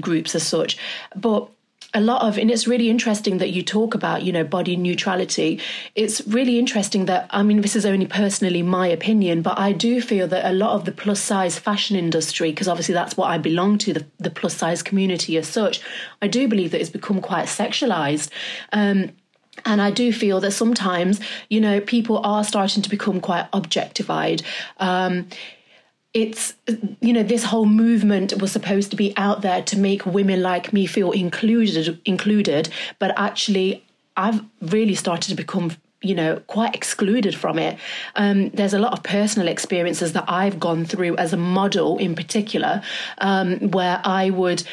groups 0.00 0.36
as 0.36 0.46
such. 0.46 0.78
But 1.16 1.48
a 1.94 2.00
lot 2.00 2.22
of 2.22 2.38
and 2.38 2.50
it's 2.50 2.66
really 2.66 2.88
interesting 2.88 3.38
that 3.38 3.50
you 3.50 3.62
talk 3.62 3.94
about 3.94 4.22
you 4.22 4.32
know 4.32 4.44
body 4.44 4.76
neutrality 4.76 5.60
it's 5.94 6.26
really 6.26 6.58
interesting 6.58 7.04
that 7.06 7.26
i 7.30 7.42
mean 7.42 7.60
this 7.60 7.76
is 7.76 7.84
only 7.84 8.06
personally 8.06 8.62
my 8.62 8.86
opinion 8.86 9.42
but 9.42 9.58
i 9.58 9.72
do 9.72 10.00
feel 10.00 10.26
that 10.26 10.44
a 10.50 10.54
lot 10.54 10.72
of 10.72 10.84
the 10.84 10.92
plus 10.92 11.20
size 11.20 11.58
fashion 11.58 11.96
industry 11.96 12.50
because 12.50 12.68
obviously 12.68 12.94
that's 12.94 13.16
what 13.16 13.30
i 13.30 13.36
belong 13.36 13.76
to 13.76 13.92
the, 13.92 14.06
the 14.18 14.30
plus 14.30 14.56
size 14.56 14.82
community 14.82 15.36
as 15.36 15.46
such 15.46 15.80
i 16.22 16.26
do 16.26 16.48
believe 16.48 16.70
that 16.70 16.80
it's 16.80 16.90
become 16.90 17.20
quite 17.20 17.46
sexualized 17.46 18.30
um, 18.72 19.10
and 19.66 19.82
I 19.82 19.90
do 19.90 20.14
feel 20.14 20.40
that 20.40 20.52
sometimes, 20.52 21.20
you 21.50 21.60
know, 21.60 21.78
people 21.78 22.20
are 22.24 22.42
starting 22.42 22.82
to 22.82 22.88
become 22.88 23.20
quite 23.20 23.46
objectified. 23.52 24.42
Um, 24.78 25.28
it's 26.14 26.54
you 27.00 27.12
know 27.12 27.22
this 27.22 27.44
whole 27.44 27.66
movement 27.66 28.40
was 28.40 28.52
supposed 28.52 28.90
to 28.90 28.96
be 28.96 29.14
out 29.16 29.40
there 29.42 29.62
to 29.62 29.78
make 29.78 30.04
women 30.04 30.42
like 30.42 30.72
me 30.72 30.84
feel 30.86 31.10
included 31.12 31.98
included 32.04 32.68
but 32.98 33.18
actually 33.18 33.82
i've 34.16 34.42
really 34.60 34.94
started 34.94 35.30
to 35.30 35.34
become 35.34 35.70
you 36.02 36.14
know 36.14 36.36
quite 36.48 36.74
excluded 36.74 37.34
from 37.34 37.58
it. 37.58 37.78
Um, 38.16 38.50
there's 38.50 38.74
a 38.74 38.78
lot 38.78 38.92
of 38.92 39.02
personal 39.02 39.48
experiences 39.48 40.12
that 40.12 40.24
i've 40.28 40.58
gone 40.60 40.84
through 40.84 41.16
as 41.16 41.32
a 41.32 41.36
model 41.36 41.98
in 41.98 42.14
particular 42.14 42.82
um, 43.18 43.70
where 43.70 44.00
i 44.04 44.30
would 44.30 44.64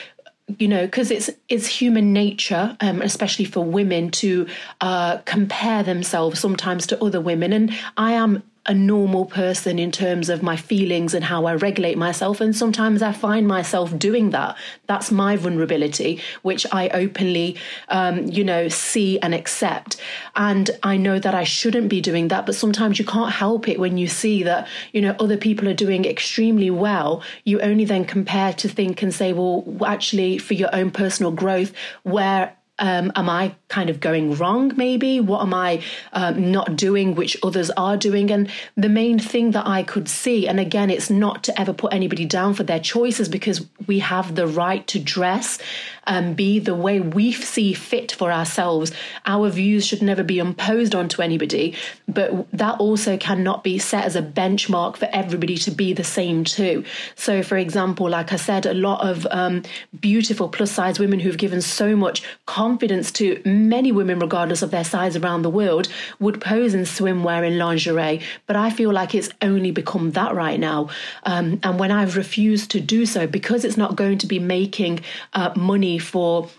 you 0.57 0.67
know 0.67 0.85
because 0.85 1.11
it's 1.11 1.29
it's 1.47 1.67
human 1.67 2.11
nature 2.11 2.75
um, 2.81 3.01
especially 3.01 3.45
for 3.45 3.63
women 3.63 4.09
to 4.09 4.47
uh, 4.81 5.17
compare 5.25 5.83
themselves 5.83 6.39
sometimes 6.39 6.87
to 6.87 7.03
other 7.03 7.21
women. 7.21 7.53
And 7.53 7.73
i 7.95 8.13
am 8.13 8.43
a 8.65 8.73
normal 8.73 9.25
person 9.25 9.79
in 9.79 9.91
terms 9.91 10.29
of 10.29 10.43
my 10.43 10.55
feelings 10.55 11.13
and 11.13 11.23
how 11.23 11.45
I 11.45 11.55
regulate 11.55 11.97
myself. 11.97 12.41
And 12.41 12.55
sometimes 12.55 13.01
I 13.01 13.11
find 13.11 13.47
myself 13.47 13.97
doing 13.97 14.29
that. 14.31 14.57
That's 14.85 15.11
my 15.11 15.37
vulnerability, 15.37 16.21
which 16.41 16.67
I 16.71 16.89
openly, 16.89 17.57
um, 17.87 18.25
you 18.27 18.43
know, 18.43 18.67
see 18.67 19.17
and 19.19 19.33
accept. 19.33 19.97
And 20.35 20.69
I 20.83 20.97
know 20.97 21.19
that 21.19 21.33
I 21.33 21.43
shouldn't 21.43 21.89
be 21.89 22.01
doing 22.01 22.27
that. 22.27 22.45
But 22.45 22.55
sometimes 22.55 22.99
you 22.99 23.05
can't 23.05 23.31
help 23.31 23.67
it 23.67 23.79
when 23.79 23.97
you 23.97 24.07
see 24.07 24.43
that, 24.43 24.67
you 24.91 25.01
know, 25.01 25.15
other 25.19 25.37
people 25.37 25.67
are 25.67 25.73
doing 25.73 26.05
extremely 26.05 26.69
well. 26.69 27.23
You 27.45 27.61
only 27.61 27.85
then 27.85 28.05
compare 28.05 28.53
to 28.53 28.67
think 28.67 29.01
and 29.01 29.13
say, 29.13 29.33
well, 29.33 29.65
actually, 29.85 30.37
for 30.37 30.53
your 30.53 30.73
own 30.75 30.91
personal 30.91 31.31
growth, 31.31 31.73
where 32.03 32.55
um, 32.79 33.11
am 33.15 33.29
I 33.29 33.55
kind 33.67 33.89
of 33.89 33.99
going 33.99 34.35
wrong, 34.35 34.73
maybe? 34.75 35.19
What 35.19 35.41
am 35.41 35.53
I 35.53 35.83
um, 36.13 36.51
not 36.51 36.75
doing, 36.75 37.13
which 37.13 37.37
others 37.43 37.69
are 37.71 37.97
doing? 37.97 38.31
And 38.31 38.49
the 38.75 38.89
main 38.89 39.19
thing 39.19 39.51
that 39.51 39.67
I 39.67 39.83
could 39.83 40.07
see, 40.07 40.47
and 40.47 40.59
again, 40.59 40.89
it's 40.89 41.09
not 41.09 41.43
to 41.43 41.59
ever 41.59 41.73
put 41.73 41.93
anybody 41.93 42.25
down 42.25 42.53
for 42.53 42.63
their 42.63 42.79
choices 42.79 43.29
because 43.29 43.65
we 43.85 43.99
have 43.99 44.35
the 44.35 44.47
right 44.47 44.87
to 44.87 44.99
dress 44.99 45.59
and 46.07 46.35
be 46.35 46.57
the 46.57 46.73
way 46.73 46.99
we 46.99 47.31
see 47.31 47.73
fit 47.73 48.11
for 48.11 48.31
ourselves. 48.31 48.91
Our 49.25 49.49
views 49.49 49.85
should 49.85 50.01
never 50.01 50.23
be 50.23 50.39
imposed 50.39 50.95
onto 50.95 51.21
anybody, 51.21 51.75
but 52.07 52.49
that 52.51 52.79
also 52.79 53.17
cannot 53.17 53.63
be 53.63 53.77
set 53.77 54.05
as 54.05 54.15
a 54.15 54.21
benchmark 54.21 54.97
for 54.97 55.07
everybody 55.11 55.57
to 55.57 55.71
be 55.71 55.93
the 55.93 56.03
same 56.03 56.45
too. 56.45 56.83
So, 57.15 57.43
for 57.43 57.57
example, 57.57 58.09
like 58.09 58.33
I 58.33 58.37
said, 58.37 58.65
a 58.65 58.73
lot 58.73 59.07
of 59.07 59.27
um, 59.29 59.63
beautiful 59.99 60.49
plus 60.49 60.71
size 60.71 60.97
women 60.97 61.19
who've 61.19 61.37
given 61.37 61.61
so 61.61 61.95
much 61.95 62.23
confidence 62.47 62.68
to 62.77 63.41
many 63.45 63.91
women, 63.91 64.19
regardless 64.19 64.61
of 64.61 64.71
their 64.71 64.83
size 64.83 65.15
around 65.15 65.41
the 65.41 65.49
world, 65.49 65.87
would 66.19 66.41
pose 66.41 66.73
in 66.73 66.81
swimwear 66.81 67.45
and 67.45 67.57
lingerie. 67.57 68.21
But 68.45 68.55
I 68.55 68.69
feel 68.69 68.91
like 68.91 69.15
it's 69.15 69.29
only 69.41 69.71
become 69.71 70.11
that 70.11 70.35
right 70.35 70.59
now. 70.59 70.89
Um, 71.23 71.59
and 71.63 71.79
when 71.79 71.91
I've 71.91 72.15
refused 72.15 72.71
to 72.71 72.79
do 72.79 73.05
so, 73.05 73.27
because 73.27 73.65
it's 73.65 73.77
not 73.77 73.95
going 73.95 74.17
to 74.19 74.27
be 74.27 74.39
making 74.39 75.01
uh, 75.33 75.53
money 75.55 75.99
for 75.99 76.49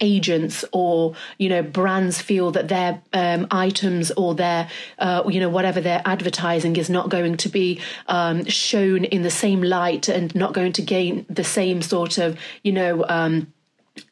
agents 0.00 0.64
or 0.72 1.14
you 1.38 1.48
know 1.48 1.62
brands 1.62 2.20
feel 2.20 2.50
that 2.50 2.68
their 2.68 3.00
um, 3.12 3.46
items 3.50 4.10
or 4.12 4.34
their 4.34 4.68
uh, 4.98 5.22
you 5.28 5.40
know 5.40 5.48
whatever 5.48 5.80
their 5.80 6.02
advertising 6.04 6.76
is 6.76 6.90
not 6.90 7.08
going 7.08 7.36
to 7.36 7.48
be 7.48 7.80
um, 8.08 8.44
shown 8.44 9.04
in 9.04 9.22
the 9.22 9.30
same 9.30 9.62
light 9.62 10.08
and 10.08 10.34
not 10.34 10.52
going 10.52 10.72
to 10.72 10.82
gain 10.82 11.24
the 11.30 11.44
same 11.44 11.80
sort 11.80 12.18
of 12.18 12.36
you 12.62 12.72
know 12.72 13.04
um, 13.08 13.52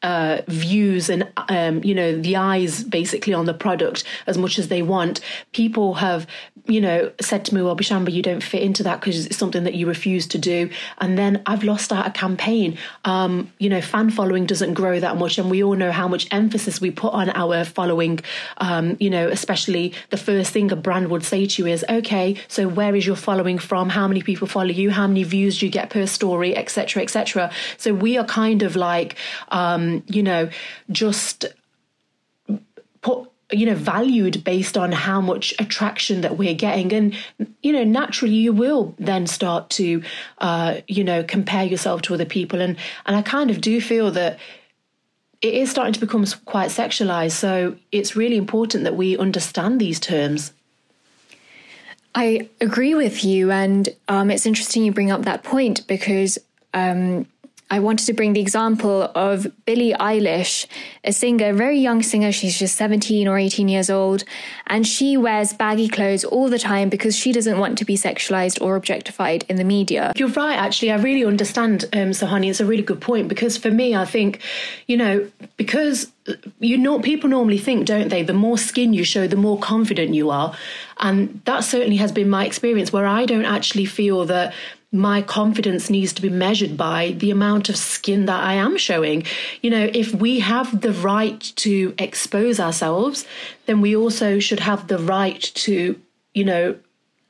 uh, 0.01 0.41
views 0.47 1.09
and 1.09 1.29
um, 1.49 1.83
you 1.83 1.93
know 1.93 2.17
the 2.19 2.35
eyes 2.35 2.83
basically 2.83 3.33
on 3.33 3.45
the 3.45 3.53
product 3.53 4.03
as 4.27 4.37
much 4.37 4.57
as 4.57 4.67
they 4.67 4.81
want. 4.81 5.19
People 5.51 5.95
have 5.95 6.27
you 6.65 6.81
know 6.81 7.11
said 7.21 7.45
to 7.45 7.55
me, 7.55 7.61
"Well, 7.61 7.75
Bishamber, 7.75 8.11
you 8.11 8.21
don't 8.21 8.43
fit 8.43 8.61
into 8.61 8.83
that 8.83 8.99
because 8.99 9.25
it's 9.25 9.37
something 9.37 9.63
that 9.63 9.75
you 9.75 9.87
refuse 9.87 10.27
to 10.27 10.37
do." 10.37 10.69
And 10.99 11.17
then 11.17 11.41
I've 11.45 11.63
lost 11.63 11.91
out 11.91 12.07
a 12.07 12.11
campaign. 12.11 12.77
Um, 13.05 13.51
you 13.59 13.69
know, 13.69 13.81
fan 13.81 14.09
following 14.09 14.45
doesn't 14.45 14.73
grow 14.73 14.99
that 14.99 15.17
much, 15.17 15.37
and 15.37 15.49
we 15.49 15.63
all 15.63 15.75
know 15.75 15.91
how 15.91 16.07
much 16.07 16.27
emphasis 16.31 16.79
we 16.79 16.91
put 16.91 17.13
on 17.13 17.29
our 17.31 17.65
following. 17.65 18.19
Um, 18.57 18.97
you 18.99 19.09
know, 19.09 19.27
especially 19.27 19.93
the 20.09 20.17
first 20.17 20.51
thing 20.51 20.71
a 20.71 20.75
brand 20.75 21.09
would 21.09 21.23
say 21.23 21.45
to 21.45 21.61
you 21.61 21.67
is, 21.67 21.85
"Okay, 21.89 22.35
so 22.47 22.67
where 22.67 22.95
is 22.95 23.05
your 23.05 23.15
following 23.15 23.59
from? 23.59 23.89
How 23.89 24.07
many 24.07 24.21
people 24.21 24.47
follow 24.47 24.65
you? 24.71 24.91
How 24.91 25.07
many 25.07 25.23
views 25.23 25.59
do 25.59 25.65
you 25.65 25.71
get 25.71 25.89
per 25.89 26.07
story, 26.07 26.55
etc., 26.55 27.03
etc." 27.03 27.51
So 27.77 27.93
we 27.93 28.17
are 28.17 28.25
kind 28.25 28.63
of 28.63 28.75
like. 28.75 29.15
Um, 29.49 29.83
um, 29.83 30.03
you 30.07 30.23
know, 30.23 30.49
just 30.91 31.45
put 33.01 33.29
you 33.53 33.65
know 33.65 33.75
valued 33.75 34.43
based 34.43 34.77
on 34.77 34.91
how 34.91 35.21
much 35.21 35.53
attraction 35.59 36.21
that 36.21 36.37
we're 36.37 36.53
getting. 36.53 36.93
And 36.93 37.15
you 37.61 37.71
know 37.71 37.83
naturally 37.83 38.35
you 38.35 38.53
will 38.53 38.95
then 38.97 39.27
start 39.27 39.69
to 39.71 40.03
uh 40.39 40.81
you 40.87 41.03
know 41.03 41.23
compare 41.23 41.63
yourself 41.63 42.01
to 42.03 42.13
other 42.13 42.25
people. 42.25 42.61
And 42.61 42.77
and 43.05 43.15
i 43.15 43.21
kind 43.21 43.51
of 43.51 43.61
do 43.61 43.79
feel 43.79 44.11
that 44.11 44.39
it 45.41 45.53
is 45.53 45.69
starting 45.69 45.93
to 45.93 45.99
become 45.99 46.25
quite 46.45 46.69
sexualized. 46.69 47.33
So 47.33 47.75
it's 47.91 48.15
really 48.15 48.37
important 48.37 48.85
that 48.85 48.95
we 48.95 49.17
understand 49.17 49.79
these 49.79 49.99
terms. 49.99 50.53
I 52.15 52.49
agree 52.61 52.95
with 52.95 53.25
you, 53.25 53.51
and 53.51 53.89
um, 54.07 54.31
it's 54.31 54.45
interesting 54.45 54.85
you 54.85 54.93
bring 54.93 55.11
up 55.11 55.23
that 55.23 55.43
point 55.43 55.85
because 55.87 56.37
um, 56.73 57.25
I 57.73 57.79
wanted 57.79 58.05
to 58.05 58.13
bring 58.13 58.33
the 58.33 58.39
example 58.39 59.11
of 59.15 59.47
Billie 59.65 59.93
Eilish, 59.93 60.67
a 61.03 61.11
singer, 61.11 61.53
very 61.53 61.79
young 61.79 62.03
singer. 62.03 62.31
She's 62.31 62.59
just 62.59 62.75
17 62.75 63.27
or 63.27 63.39
18 63.39 63.67
years 63.67 63.89
old. 63.89 64.25
And 64.67 64.85
she 64.85 65.17
wears 65.17 65.53
baggy 65.53 65.87
clothes 65.87 66.23
all 66.23 66.51
the 66.51 66.59
time 66.59 66.89
because 66.89 67.17
she 67.17 67.31
doesn't 67.31 67.57
want 67.57 67.79
to 67.79 67.85
be 67.85 67.97
sexualized 67.97 68.61
or 68.61 68.75
objectified 68.75 69.43
in 69.49 69.55
the 69.55 69.63
media. 69.63 70.13
You're 70.15 70.29
right, 70.29 70.53
actually. 70.55 70.91
I 70.91 70.97
really 70.97 71.25
understand, 71.25 71.85
um, 71.93 72.11
Suhani. 72.11 72.51
It's 72.51 72.59
a 72.59 72.65
really 72.65 72.83
good 72.83 73.01
point 73.01 73.27
because 73.27 73.57
for 73.57 73.71
me, 73.71 73.95
I 73.95 74.05
think, 74.05 74.39
you 74.85 74.95
know, 74.95 75.27
because 75.57 76.11
you 76.59 76.77
know 76.77 76.99
people 77.01 77.29
normally 77.29 77.57
think 77.57 77.85
don't 77.85 78.07
they 78.07 78.23
the 78.23 78.33
more 78.33 78.57
skin 78.57 78.93
you 78.93 79.03
show 79.03 79.27
the 79.27 79.35
more 79.35 79.59
confident 79.59 80.13
you 80.13 80.29
are 80.29 80.55
and 80.99 81.41
that 81.43 81.65
certainly 81.65 81.97
has 81.97 82.13
been 82.13 82.29
my 82.29 82.45
experience 82.45 82.93
where 82.93 83.05
i 83.05 83.25
don't 83.25 83.43
actually 83.43 83.83
feel 83.83 84.23
that 84.23 84.53
my 84.93 85.23
confidence 85.23 85.89
needs 85.89 86.13
to 86.13 86.21
be 86.21 86.29
measured 86.29 86.77
by 86.77 87.15
the 87.17 87.31
amount 87.31 87.67
of 87.67 87.75
skin 87.75 88.27
that 88.27 88.43
I 88.43 88.53
am 88.53 88.77
showing. 88.77 89.25
You 89.61 89.71
know, 89.71 89.89
if 89.91 90.13
we 90.13 90.39
have 90.39 90.81
the 90.81 90.93
right 90.93 91.41
to 91.57 91.95
expose 91.97 92.59
ourselves, 92.59 93.25
then 93.65 93.81
we 93.81 93.95
also 93.95 94.39
should 94.39 94.59
have 94.59 94.87
the 94.87 94.99
right 94.99 95.41
to, 95.41 95.99
you 96.35 96.45
know, 96.45 96.75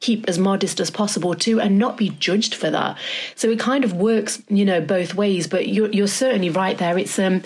keep 0.02 0.28
as 0.28 0.38
modest 0.38 0.82
as 0.82 0.92
possible 0.92 1.34
too 1.34 1.62
and 1.62 1.80
not 1.80 1.96
be 1.96 2.10
judged 2.10 2.54
for 2.54 2.70
that. 2.70 2.98
So 3.36 3.50
it 3.50 3.60
kind 3.60 3.86
of 3.86 3.94
works, 3.94 4.44
you 4.50 4.66
know, 4.66 4.82
both 4.82 5.16
ways, 5.16 5.48
but 5.48 5.70
you're 5.70 5.90
you're 5.92 6.08
certainly 6.08 6.50
right 6.50 6.78
there. 6.78 6.98
It's 6.98 7.18
um 7.18 7.42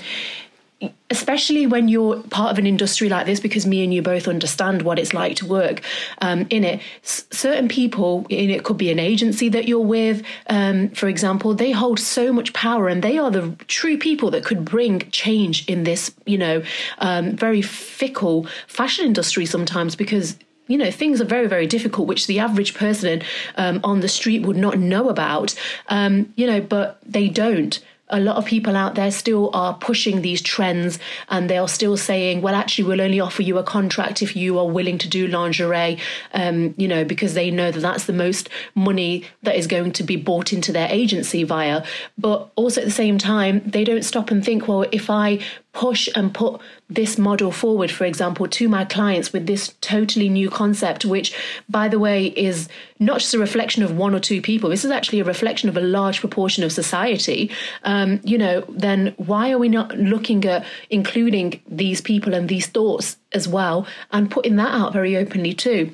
especially 1.09 1.65
when 1.65 1.87
you're 1.87 2.21
part 2.23 2.51
of 2.51 2.59
an 2.59 2.67
industry 2.67 3.09
like 3.09 3.25
this, 3.25 3.39
because 3.39 3.65
me 3.65 3.83
and 3.83 3.93
you 3.93 4.01
both 4.01 4.27
understand 4.27 4.81
what 4.83 4.99
it's 4.99 5.13
like 5.13 5.35
to 5.37 5.45
work 5.45 5.81
um, 6.21 6.45
in 6.49 6.63
it. 6.63 6.81
S- 7.03 7.25
certain 7.31 7.67
people, 7.67 8.25
in 8.29 8.49
it 8.49 8.63
could 8.63 8.77
be 8.77 8.91
an 8.91 8.99
agency 8.99 9.49
that 9.49 9.67
you're 9.67 9.79
with, 9.79 10.23
um, 10.49 10.89
for 10.89 11.07
example, 11.07 11.53
they 11.53 11.71
hold 11.71 11.99
so 11.99 12.31
much 12.31 12.53
power, 12.53 12.87
and 12.87 13.01
they 13.01 13.17
are 13.17 13.31
the 13.31 13.55
true 13.67 13.97
people 13.97 14.29
that 14.31 14.43
could 14.43 14.63
bring 14.65 14.99
change 15.11 15.65
in 15.67 15.83
this, 15.83 16.13
you 16.25 16.37
know, 16.37 16.61
um, 16.99 17.35
very 17.35 17.61
fickle 17.61 18.45
fashion 18.67 19.05
industry 19.05 19.45
sometimes, 19.45 19.95
because 19.95 20.37
you 20.67 20.77
know 20.77 20.91
things 20.91 21.21
are 21.21 21.25
very 21.25 21.47
very 21.47 21.65
difficult 21.65 22.09
which 22.09 22.27
the 22.27 22.39
average 22.39 22.73
person 22.73 23.21
um, 23.55 23.79
on 23.85 24.01
the 24.01 24.09
street 24.09 24.45
would 24.45 24.57
not 24.57 24.77
know 24.77 25.07
about 25.07 25.55
um, 25.87 26.31
you 26.35 26.45
know 26.45 26.59
but 26.59 26.99
they 27.05 27.29
don't 27.29 27.79
a 28.09 28.19
lot 28.19 28.37
of 28.37 28.45
people 28.45 28.75
out 28.75 28.95
there 28.95 29.11
still 29.11 29.49
are 29.53 29.73
pushing 29.73 30.21
these 30.21 30.41
trends 30.41 30.97
and 31.29 31.49
they 31.49 31.57
are 31.57 31.67
still 31.67 31.97
saying, 31.97 32.41
well, 32.41 32.55
actually, 32.55 32.85
we'll 32.85 33.01
only 33.01 33.19
offer 33.19 33.41
you 33.41 33.57
a 33.57 33.63
contract 33.63 34.21
if 34.21 34.35
you 34.35 34.57
are 34.57 34.67
willing 34.67 34.97
to 34.97 35.09
do 35.09 35.27
lingerie, 35.27 35.97
um, 36.33 36.73
you 36.77 36.87
know, 36.87 37.03
because 37.03 37.33
they 37.33 37.51
know 37.51 37.71
that 37.71 37.81
that's 37.81 38.05
the 38.05 38.13
most 38.13 38.49
money 38.75 39.25
that 39.43 39.55
is 39.55 39.67
going 39.67 39.91
to 39.91 40.03
be 40.03 40.15
bought 40.15 40.53
into 40.53 40.71
their 40.71 40.87
agency 40.89 41.43
via. 41.43 41.83
But 42.17 42.49
also 42.55 42.81
at 42.81 42.85
the 42.85 42.91
same 42.91 43.17
time, 43.17 43.61
they 43.65 43.83
don't 43.83 44.03
stop 44.03 44.31
and 44.31 44.43
think, 44.43 44.67
well, 44.67 44.85
if 44.91 45.09
I 45.09 45.39
push 45.77 46.09
and 46.15 46.33
put 46.33 46.59
this 46.89 47.19
model 47.19 47.51
forward, 47.51 47.91
for 47.91 48.05
example, 48.05 48.47
to 48.47 48.67
my 48.67 48.83
clients 48.83 49.31
with 49.31 49.45
this 49.45 49.75
totally 49.79 50.27
new 50.27 50.49
concept, 50.49 51.05
which, 51.05 51.35
by 51.69 51.87
the 51.87 51.99
way, 51.99 52.25
is 52.25 52.67
not 52.97 53.19
just 53.19 53.35
a 53.35 53.37
reflection 53.37 53.83
of 53.83 53.95
one 53.95 54.15
or 54.15 54.19
two 54.19 54.41
people. 54.41 54.71
This 54.71 54.83
is 54.83 54.89
actually 54.89 55.19
a 55.19 55.23
reflection 55.23 55.69
of 55.69 55.77
a 55.77 55.81
large 55.81 56.19
proportion 56.19 56.63
of 56.63 56.71
society. 56.71 57.51
Um, 57.83 58.19
you 58.23 58.39
know, 58.39 58.65
then 58.67 59.13
why 59.17 59.51
are 59.51 59.59
we 59.59 59.69
not 59.69 59.95
looking 59.95 60.45
at 60.45 60.65
including 60.89 61.61
these 61.67 62.01
people 62.01 62.33
and 62.33 62.49
these 62.49 62.65
thoughts 62.65 63.17
as 63.31 63.47
well 63.47 63.85
and 64.11 64.31
putting 64.31 64.55
that 64.55 64.73
out 64.73 64.93
very 64.93 65.15
openly 65.15 65.53
too? 65.53 65.91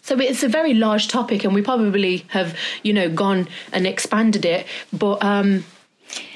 So 0.00 0.18
it's 0.18 0.42
a 0.42 0.48
very 0.48 0.72
large 0.72 1.08
topic, 1.08 1.44
and 1.44 1.54
we 1.54 1.60
probably 1.60 2.24
have, 2.28 2.56
you 2.82 2.94
know, 2.94 3.10
gone 3.10 3.48
and 3.70 3.86
expanded 3.86 4.46
it, 4.46 4.66
but 4.94 5.22
um, 5.22 5.64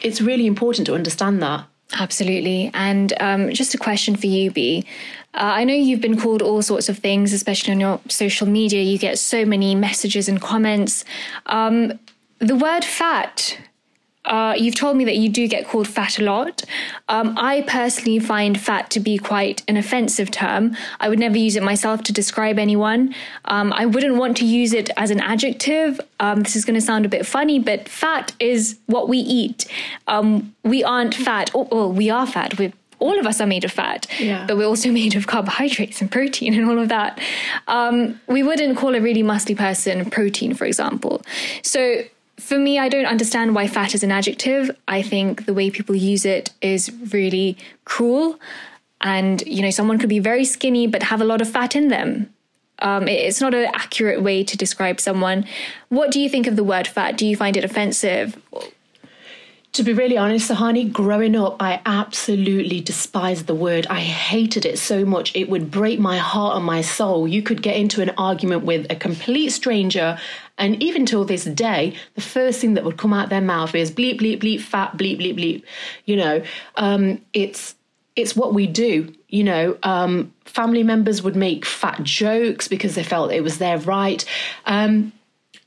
it's 0.02 0.20
really 0.20 0.46
important 0.46 0.86
to 0.88 0.94
understand 0.94 1.42
that. 1.42 1.64
Absolutely. 1.94 2.70
And 2.74 3.12
um, 3.20 3.52
just 3.52 3.74
a 3.74 3.78
question 3.78 4.16
for 4.16 4.26
you, 4.26 4.50
B. 4.50 4.84
Uh, 5.34 5.58
I 5.58 5.64
know 5.64 5.74
you've 5.74 6.00
been 6.00 6.20
called 6.20 6.42
all 6.42 6.60
sorts 6.62 6.88
of 6.88 6.98
things, 6.98 7.32
especially 7.32 7.72
on 7.72 7.80
your 7.80 8.00
social 8.08 8.46
media. 8.46 8.82
You 8.82 8.98
get 8.98 9.18
so 9.18 9.44
many 9.44 9.74
messages 9.74 10.28
and 10.28 10.40
comments. 10.40 11.04
Um, 11.46 11.98
the 12.38 12.56
word 12.56 12.84
fat 12.84 13.58
uh, 14.25 14.54
you've 14.57 14.75
told 14.75 14.97
me 14.97 15.04
that 15.04 15.16
you 15.16 15.28
do 15.28 15.47
get 15.47 15.66
called 15.66 15.87
fat 15.87 16.19
a 16.19 16.23
lot. 16.23 16.64
Um, 17.09 17.37
I 17.38 17.62
personally 17.62 18.19
find 18.19 18.59
fat 18.59 18.90
to 18.90 19.00
be 19.00 19.19
quite 19.19 19.62
an 19.69 19.76
offensive 19.76 20.31
term. 20.31 20.76
I 21.00 21.09
would 21.09 21.19
never 21.19 21.37
use 21.37 21.57
it 21.57 21.62
myself 21.62 22.02
to 22.04 22.12
describe 22.12 22.59
anyone. 22.59 23.14
Um, 23.45 23.73
I 23.73 23.87
wouldn't 23.87 24.16
want 24.16 24.37
to 24.38 24.47
use 24.47 24.73
it 24.73 24.90
as 24.97 25.11
an 25.11 25.21
adjective. 25.21 26.00
Um, 26.21 26.43
this 26.43 26.57
is 26.57 26.64
going 26.64 26.75
to 26.75 26.81
sound 26.81 27.04
a 27.04 27.09
bit 27.09 27.26
funny, 27.26 27.59
but 27.59 27.88
fat 27.88 28.33
is 28.40 28.78
what 28.87 29.09
we 29.09 29.19
eat. 29.19 29.66
Um, 30.07 30.54
we 30.62 30.83
aren't 30.83 31.14
fat. 31.14 31.50
Oh, 31.54 31.69
well, 31.71 31.93
we 31.93 32.09
are 32.11 32.26
fat. 32.26 32.59
We're 32.59 32.73
all 33.00 33.19
of 33.19 33.26
us 33.26 33.40
are 33.40 33.47
made 33.47 33.64
of 33.64 33.73
fat, 33.73 34.07
yeah. 34.19 34.47
but 34.47 34.57
we're 34.57 34.66
also 34.66 34.90
made 35.02 35.14
of 35.14 35.26
carbohydrates 35.26 36.00
and 36.00 36.11
protein 36.11 36.54
and 36.54 36.71
all 36.71 36.78
of 36.78 36.88
that. 36.88 37.21
Um, 37.69 38.19
we 38.28 38.43
wouldn't 38.43 38.78
call 38.78 38.95
a 38.95 39.00
really 39.00 39.23
muscly 39.23 39.57
person 39.57 40.09
protein, 40.11 40.54
for 40.54 40.64
example. 40.64 41.21
So 41.62 42.02
for 42.38 42.58
me, 42.58 42.78
I 42.78 42.88
don't 42.88 43.06
understand 43.06 43.54
why 43.54 43.66
fat 43.66 43.94
is 43.94 44.02
an 44.02 44.10
adjective. 44.10 44.70
I 44.88 45.02
think 45.02 45.46
the 45.46 45.54
way 45.54 45.70
people 45.70 45.94
use 45.94 46.24
it 46.24 46.50
is 46.60 46.92
really 47.12 47.56
cruel. 47.84 48.40
And, 49.00 49.42
you 49.46 49.62
know, 49.62 49.70
someone 49.70 49.98
could 49.98 50.08
be 50.08 50.18
very 50.18 50.44
skinny 50.44 50.86
but 50.86 51.04
have 51.04 51.20
a 51.20 51.24
lot 51.24 51.40
of 51.40 51.48
fat 51.48 51.76
in 51.76 51.88
them. 51.88 52.30
Um, 52.80 53.06
it's 53.06 53.40
not 53.40 53.54
an 53.54 53.66
accurate 53.72 54.22
way 54.22 54.42
to 54.44 54.56
describe 54.56 55.00
someone. 55.00 55.46
What 55.90 56.10
do 56.10 56.20
you 56.20 56.28
think 56.28 56.46
of 56.46 56.56
the 56.56 56.64
word 56.64 56.86
fat? 56.86 57.16
Do 57.16 57.26
you 57.26 57.36
find 57.36 57.56
it 57.56 57.64
offensive? 57.64 58.40
To 59.75 59.83
be 59.83 59.93
really 59.93 60.16
honest, 60.16 60.49
Suhani, 60.49 60.93
growing 60.93 61.35
up, 61.35 61.57
I 61.61 61.81
absolutely 61.85 62.81
despised 62.81 63.49
the 63.49 63.57
word. 63.57 63.88
I 63.90 63.99
hated 63.99 64.64
it 64.64 64.78
so 64.78 65.04
much. 65.04 65.35
It 65.35 65.50
would 65.50 65.69
break 65.73 65.99
my 65.99 66.16
heart 66.16 66.57
and 66.57 66.64
my 66.64 66.81
soul. 66.81 67.26
You 67.26 67.43
could 67.43 67.61
get 67.61 67.75
into 67.75 68.00
an 68.00 68.12
argument 68.16 68.62
with 68.62 68.87
a 68.88 68.95
complete 68.95 69.49
stranger, 69.49 70.16
and 70.59 70.81
even 70.81 71.07
till 71.07 71.25
this 71.25 71.43
day, 71.43 71.97
the 72.14 72.21
first 72.21 72.61
thing 72.61 72.75
that 72.75 72.85
would 72.85 72.99
come 72.99 73.12
out 73.12 73.31
their 73.31 73.40
mouth 73.40 73.75
is 73.75 73.90
bleep, 73.90 74.21
bleep, 74.21 74.40
bleep, 74.40 74.61
fat, 74.61 74.97
bleep, 74.97 75.19
bleep, 75.19 75.37
bleep. 75.37 75.64
You 76.04 76.16
know, 76.19 76.43
um, 76.76 77.21
it's 77.33 77.75
it's 78.14 78.37
what 78.37 78.54
we 78.54 78.69
do. 78.69 79.12
You 79.28 79.43
know, 79.43 79.76
um, 79.83 80.33
family 80.45 80.85
members 80.85 81.21
would 81.21 81.35
make 81.35 81.66
fat 81.66 82.00
jokes 82.04 82.69
because 82.69 82.95
they 82.95 83.02
felt 83.02 83.33
it 83.33 83.43
was 83.43 83.59
their 83.59 83.78
right. 83.78 84.25
Um, 84.66 85.12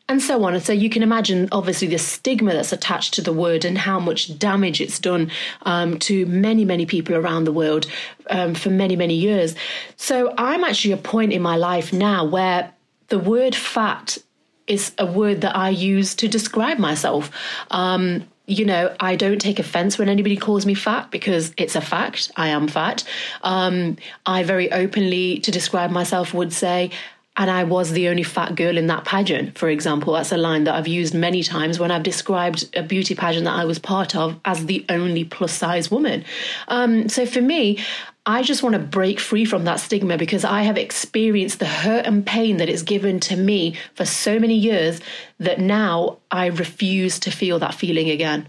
and 0.09 0.21
so 0.21 0.43
on. 0.45 0.53
And 0.53 0.63
so 0.63 0.71
you 0.71 0.89
can 0.89 1.03
imagine, 1.03 1.49
obviously, 1.51 1.87
the 1.87 1.97
stigma 1.97 2.53
that's 2.53 2.71
attached 2.71 3.13
to 3.15 3.21
the 3.21 3.33
word 3.33 3.65
and 3.65 3.77
how 3.77 3.99
much 3.99 4.37
damage 4.39 4.79
it's 4.79 4.99
done 4.99 5.31
um, 5.63 5.99
to 5.99 6.25
many, 6.25 6.63
many 6.63 6.85
people 6.85 7.15
around 7.15 7.43
the 7.43 7.51
world 7.51 7.87
um, 8.29 8.55
for 8.55 8.69
many, 8.69 8.95
many 8.95 9.15
years. 9.15 9.55
So 9.97 10.33
I'm 10.37 10.63
actually 10.63 10.93
at 10.93 10.99
a 10.99 11.01
point 11.01 11.33
in 11.33 11.41
my 11.41 11.57
life 11.57 11.91
now 11.91 12.23
where 12.25 12.73
the 13.09 13.19
word 13.19 13.55
fat 13.55 14.17
is 14.65 14.93
a 14.97 15.05
word 15.05 15.41
that 15.41 15.55
I 15.55 15.69
use 15.69 16.15
to 16.15 16.27
describe 16.27 16.77
myself. 16.77 17.31
Um, 17.71 18.27
you 18.45 18.63
know, 18.63 18.95
I 18.99 19.17
don't 19.17 19.39
take 19.39 19.59
offense 19.59 19.97
when 19.97 20.07
anybody 20.07 20.37
calls 20.37 20.65
me 20.65 20.73
fat 20.73 21.11
because 21.11 21.53
it's 21.57 21.75
a 21.75 21.81
fact. 21.81 22.31
I 22.37 22.47
am 22.47 22.69
fat. 22.69 23.03
Um, 23.43 23.97
I 24.25 24.43
very 24.43 24.71
openly, 24.71 25.39
to 25.39 25.51
describe 25.51 25.91
myself, 25.91 26.33
would 26.33 26.53
say, 26.53 26.91
and 27.37 27.51
I 27.51 27.63
was 27.63 27.91
the 27.91 28.09
only 28.09 28.23
fat 28.23 28.55
girl 28.55 28.77
in 28.77 28.87
that 28.87 29.05
pageant, 29.05 29.57
for 29.57 29.69
example. 29.69 30.13
That's 30.13 30.31
a 30.31 30.37
line 30.37 30.63
that 30.63 30.73
I've 30.73 30.87
used 30.87 31.13
many 31.13 31.43
times 31.43 31.77
when 31.77 31.91
I've 31.91 32.01
described 32.01 32.75
a 32.75 32.81
beauty 32.81 33.13
pageant 33.13 33.45
that 33.45 33.55
I 33.55 33.63
was 33.63 33.77
part 33.77 34.15
of 34.15 34.39
as 34.43 34.65
the 34.65 34.83
only 34.89 35.23
plus 35.23 35.53
size 35.53 35.91
woman. 35.91 36.25
Um, 36.67 37.07
so 37.09 37.27
for 37.27 37.41
me, 37.41 37.77
I 38.25 38.41
just 38.41 38.63
want 38.63 38.73
to 38.73 38.79
break 38.79 39.19
free 39.19 39.45
from 39.45 39.65
that 39.65 39.79
stigma 39.79 40.17
because 40.17 40.43
I 40.43 40.63
have 40.63 40.77
experienced 40.77 41.59
the 41.59 41.67
hurt 41.67 42.07
and 42.07 42.25
pain 42.25 42.57
that 42.57 42.69
it's 42.69 42.81
given 42.81 43.19
to 43.21 43.35
me 43.35 43.77
for 43.93 44.03
so 44.03 44.39
many 44.39 44.55
years 44.55 44.99
that 45.39 45.59
now 45.59 46.17
I 46.31 46.47
refuse 46.47 47.19
to 47.19 47.31
feel 47.31 47.59
that 47.59 47.75
feeling 47.75 48.09
again. 48.09 48.47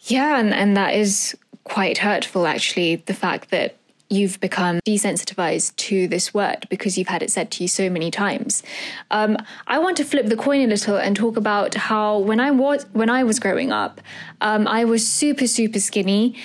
Yeah, 0.00 0.38
and, 0.38 0.52
and 0.52 0.76
that 0.76 0.94
is 0.94 1.34
quite 1.64 1.98
hurtful, 1.98 2.46
actually, 2.46 2.96
the 2.96 3.14
fact 3.14 3.50
that 3.50 3.76
you've 4.10 4.38
become 4.40 4.80
desensitized 4.86 5.74
to 5.76 6.06
this 6.08 6.32
word 6.32 6.66
because 6.68 6.96
you've 6.96 7.08
had 7.08 7.22
it 7.22 7.30
said 7.30 7.50
to 7.52 7.64
you 7.64 7.68
so 7.68 7.88
many 7.88 8.10
times. 8.10 8.62
Um, 9.10 9.36
I 9.66 9.78
want 9.78 9.96
to 9.98 10.04
flip 10.04 10.26
the 10.26 10.36
coin 10.36 10.60
a 10.62 10.66
little 10.66 10.96
and 10.96 11.16
talk 11.16 11.36
about 11.36 11.74
how 11.74 12.18
when 12.18 12.40
I 12.40 12.50
was 12.50 12.86
when 12.92 13.10
I 13.10 13.24
was 13.24 13.38
growing 13.38 13.72
up, 13.72 14.00
um, 14.40 14.66
I 14.68 14.84
was 14.84 15.06
super 15.06 15.46
super 15.46 15.80
skinny, 15.80 16.36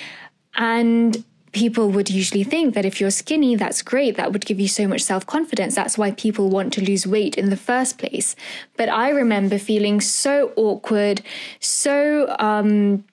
and 0.54 1.24
people 1.52 1.90
would 1.90 2.08
usually 2.08 2.44
think 2.44 2.74
that 2.74 2.84
if 2.84 3.00
you're 3.00 3.10
skinny, 3.10 3.56
that's 3.56 3.82
great. 3.82 4.16
That 4.16 4.32
would 4.32 4.46
give 4.46 4.60
you 4.60 4.68
so 4.68 4.86
much 4.86 5.02
self 5.02 5.26
confidence. 5.26 5.74
That's 5.74 5.98
why 5.98 6.12
people 6.12 6.48
want 6.48 6.72
to 6.74 6.84
lose 6.84 7.06
weight 7.06 7.36
in 7.36 7.50
the 7.50 7.56
first 7.56 7.98
place. 7.98 8.36
But 8.76 8.88
I 8.88 9.10
remember 9.10 9.58
feeling 9.58 10.00
so 10.00 10.52
awkward, 10.56 11.22
so 11.58 12.34
um, 12.38 13.04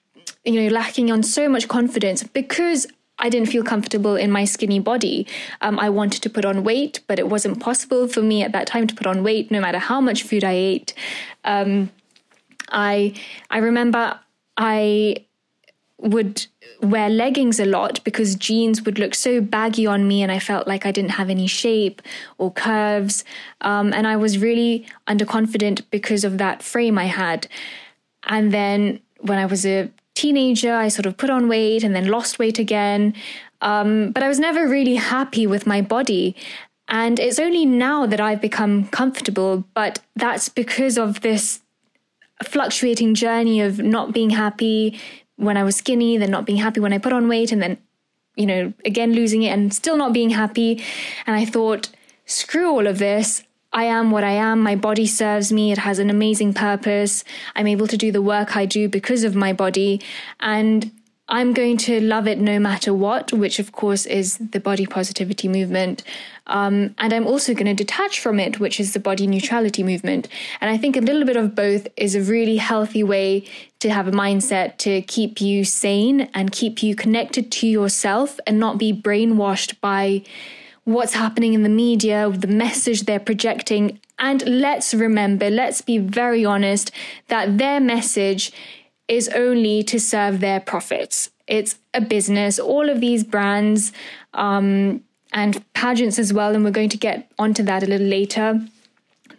you 0.44 0.62
know 0.62 0.68
lacking 0.68 1.10
on 1.10 1.22
so 1.22 1.48
much 1.48 1.68
confidence 1.68 2.22
because 2.22 2.86
I 3.18 3.28
didn't 3.28 3.48
feel 3.48 3.64
comfortable 3.64 4.16
in 4.16 4.30
my 4.30 4.44
skinny 4.44 4.78
body. 4.78 5.26
Um, 5.60 5.78
I 5.78 5.90
wanted 5.90 6.22
to 6.22 6.30
put 6.30 6.44
on 6.44 6.62
weight, 6.62 7.00
but 7.06 7.18
it 7.18 7.28
wasn't 7.28 7.60
possible 7.60 8.06
for 8.08 8.22
me 8.22 8.42
at 8.42 8.52
that 8.52 8.66
time 8.66 8.86
to 8.86 8.94
put 8.94 9.06
on 9.06 9.22
weight, 9.22 9.50
no 9.50 9.60
matter 9.60 9.78
how 9.78 10.00
much 10.00 10.22
food 10.22 10.44
I 10.44 10.52
ate. 10.52 10.94
Um, 11.44 11.90
I 12.70 13.14
I 13.50 13.58
remember 13.58 14.18
I 14.56 15.24
would 16.00 16.46
wear 16.80 17.08
leggings 17.08 17.58
a 17.58 17.64
lot 17.64 18.02
because 18.04 18.36
jeans 18.36 18.82
would 18.82 19.00
look 19.00 19.14
so 19.14 19.40
baggy 19.40 19.86
on 19.86 20.06
me, 20.06 20.22
and 20.22 20.30
I 20.30 20.38
felt 20.38 20.68
like 20.68 20.86
I 20.86 20.92
didn't 20.92 21.12
have 21.12 21.28
any 21.28 21.48
shape 21.48 22.02
or 22.38 22.52
curves, 22.52 23.24
um, 23.62 23.92
and 23.92 24.06
I 24.06 24.16
was 24.16 24.38
really 24.38 24.86
underconfident 25.08 25.82
because 25.90 26.22
of 26.22 26.38
that 26.38 26.62
frame 26.62 26.98
I 26.98 27.06
had. 27.06 27.48
And 28.24 28.52
then 28.52 29.00
when 29.20 29.38
I 29.38 29.46
was 29.46 29.66
a 29.66 29.90
teenager, 30.18 30.74
I 30.74 30.88
sort 30.88 31.06
of 31.06 31.16
put 31.16 31.30
on 31.30 31.48
weight 31.48 31.84
and 31.84 31.94
then 31.94 32.08
lost 32.08 32.38
weight 32.38 32.58
again. 32.58 33.14
Um, 33.60 34.12
but 34.12 34.22
I 34.22 34.28
was 34.28 34.38
never 34.38 34.68
really 34.68 34.96
happy 34.96 35.46
with 35.46 35.66
my 35.66 35.80
body. 35.80 36.34
And 36.88 37.18
it's 37.18 37.38
only 37.38 37.64
now 37.66 38.06
that 38.06 38.20
I've 38.20 38.40
become 38.40 38.88
comfortable, 38.88 39.64
but 39.74 40.00
that's 40.16 40.48
because 40.48 40.96
of 40.96 41.20
this 41.20 41.60
fluctuating 42.42 43.14
journey 43.14 43.60
of 43.60 43.78
not 43.78 44.12
being 44.12 44.30
happy 44.30 44.98
when 45.36 45.56
I 45.56 45.64
was 45.64 45.76
skinny, 45.76 46.16
then 46.16 46.30
not 46.30 46.46
being 46.46 46.58
happy 46.58 46.80
when 46.80 46.92
I 46.92 46.98
put 46.98 47.12
on 47.12 47.28
weight, 47.28 47.52
and 47.52 47.62
then, 47.62 47.78
you 48.36 48.46
know, 48.46 48.72
again 48.84 49.12
losing 49.12 49.42
it 49.42 49.50
and 49.50 49.72
still 49.72 49.96
not 49.96 50.12
being 50.12 50.30
happy. 50.30 50.82
And 51.26 51.36
I 51.36 51.44
thought, 51.44 51.90
screw 52.26 52.70
all 52.70 52.86
of 52.86 52.98
this. 52.98 53.44
I 53.72 53.84
am 53.84 54.10
what 54.10 54.24
I 54.24 54.32
am. 54.32 54.62
My 54.62 54.76
body 54.76 55.06
serves 55.06 55.52
me. 55.52 55.72
It 55.72 55.78
has 55.78 55.98
an 55.98 56.10
amazing 56.10 56.54
purpose. 56.54 57.24
I'm 57.54 57.66
able 57.66 57.86
to 57.86 57.96
do 57.96 58.10
the 58.10 58.22
work 58.22 58.56
I 58.56 58.66
do 58.66 58.88
because 58.88 59.24
of 59.24 59.34
my 59.34 59.52
body. 59.52 60.00
And 60.40 60.90
I'm 61.30 61.52
going 61.52 61.76
to 61.78 62.00
love 62.00 62.26
it 62.26 62.38
no 62.38 62.58
matter 62.58 62.94
what, 62.94 63.34
which 63.34 63.58
of 63.58 63.72
course 63.72 64.06
is 64.06 64.38
the 64.38 64.60
body 64.60 64.86
positivity 64.86 65.46
movement. 65.46 66.02
Um, 66.46 66.94
and 66.96 67.12
I'm 67.12 67.26
also 67.26 67.52
going 67.52 67.66
to 67.66 67.74
detach 67.74 68.18
from 68.20 68.40
it, 68.40 68.58
which 68.58 68.80
is 68.80 68.94
the 68.94 69.00
body 69.00 69.26
neutrality 69.26 69.82
movement. 69.82 70.28
And 70.62 70.70
I 70.70 70.78
think 70.78 70.96
a 70.96 71.02
little 71.02 71.26
bit 71.26 71.36
of 71.36 71.54
both 71.54 71.86
is 71.98 72.14
a 72.14 72.22
really 72.22 72.56
healthy 72.56 73.02
way 73.02 73.44
to 73.80 73.90
have 73.90 74.08
a 74.08 74.12
mindset 74.12 74.78
to 74.78 75.02
keep 75.02 75.42
you 75.42 75.64
sane 75.64 76.30
and 76.32 76.50
keep 76.50 76.82
you 76.82 76.96
connected 76.96 77.52
to 77.52 77.66
yourself 77.66 78.40
and 78.46 78.58
not 78.58 78.78
be 78.78 78.94
brainwashed 78.94 79.78
by 79.82 80.22
what's 80.88 81.12
happening 81.12 81.52
in 81.52 81.62
the 81.62 81.68
media, 81.68 82.30
the 82.30 82.46
message 82.46 83.02
they're 83.02 83.20
projecting. 83.20 84.00
And 84.18 84.42
let's 84.48 84.94
remember, 84.94 85.50
let's 85.50 85.82
be 85.82 85.98
very 85.98 86.46
honest, 86.46 86.90
that 87.28 87.58
their 87.58 87.78
message 87.78 88.52
is 89.06 89.28
only 89.28 89.82
to 89.82 90.00
serve 90.00 90.40
their 90.40 90.60
profits. 90.60 91.30
It's 91.46 91.78
a 91.92 92.00
business. 92.00 92.58
All 92.58 92.88
of 92.88 93.02
these 93.02 93.22
brands 93.22 93.92
um, 94.32 95.04
and 95.34 95.62
pageants 95.74 96.18
as 96.18 96.32
well, 96.32 96.54
and 96.54 96.64
we're 96.64 96.70
going 96.70 96.88
to 96.88 96.96
get 96.96 97.30
onto 97.38 97.62
that 97.64 97.82
a 97.82 97.86
little 97.86 98.06
later 98.06 98.66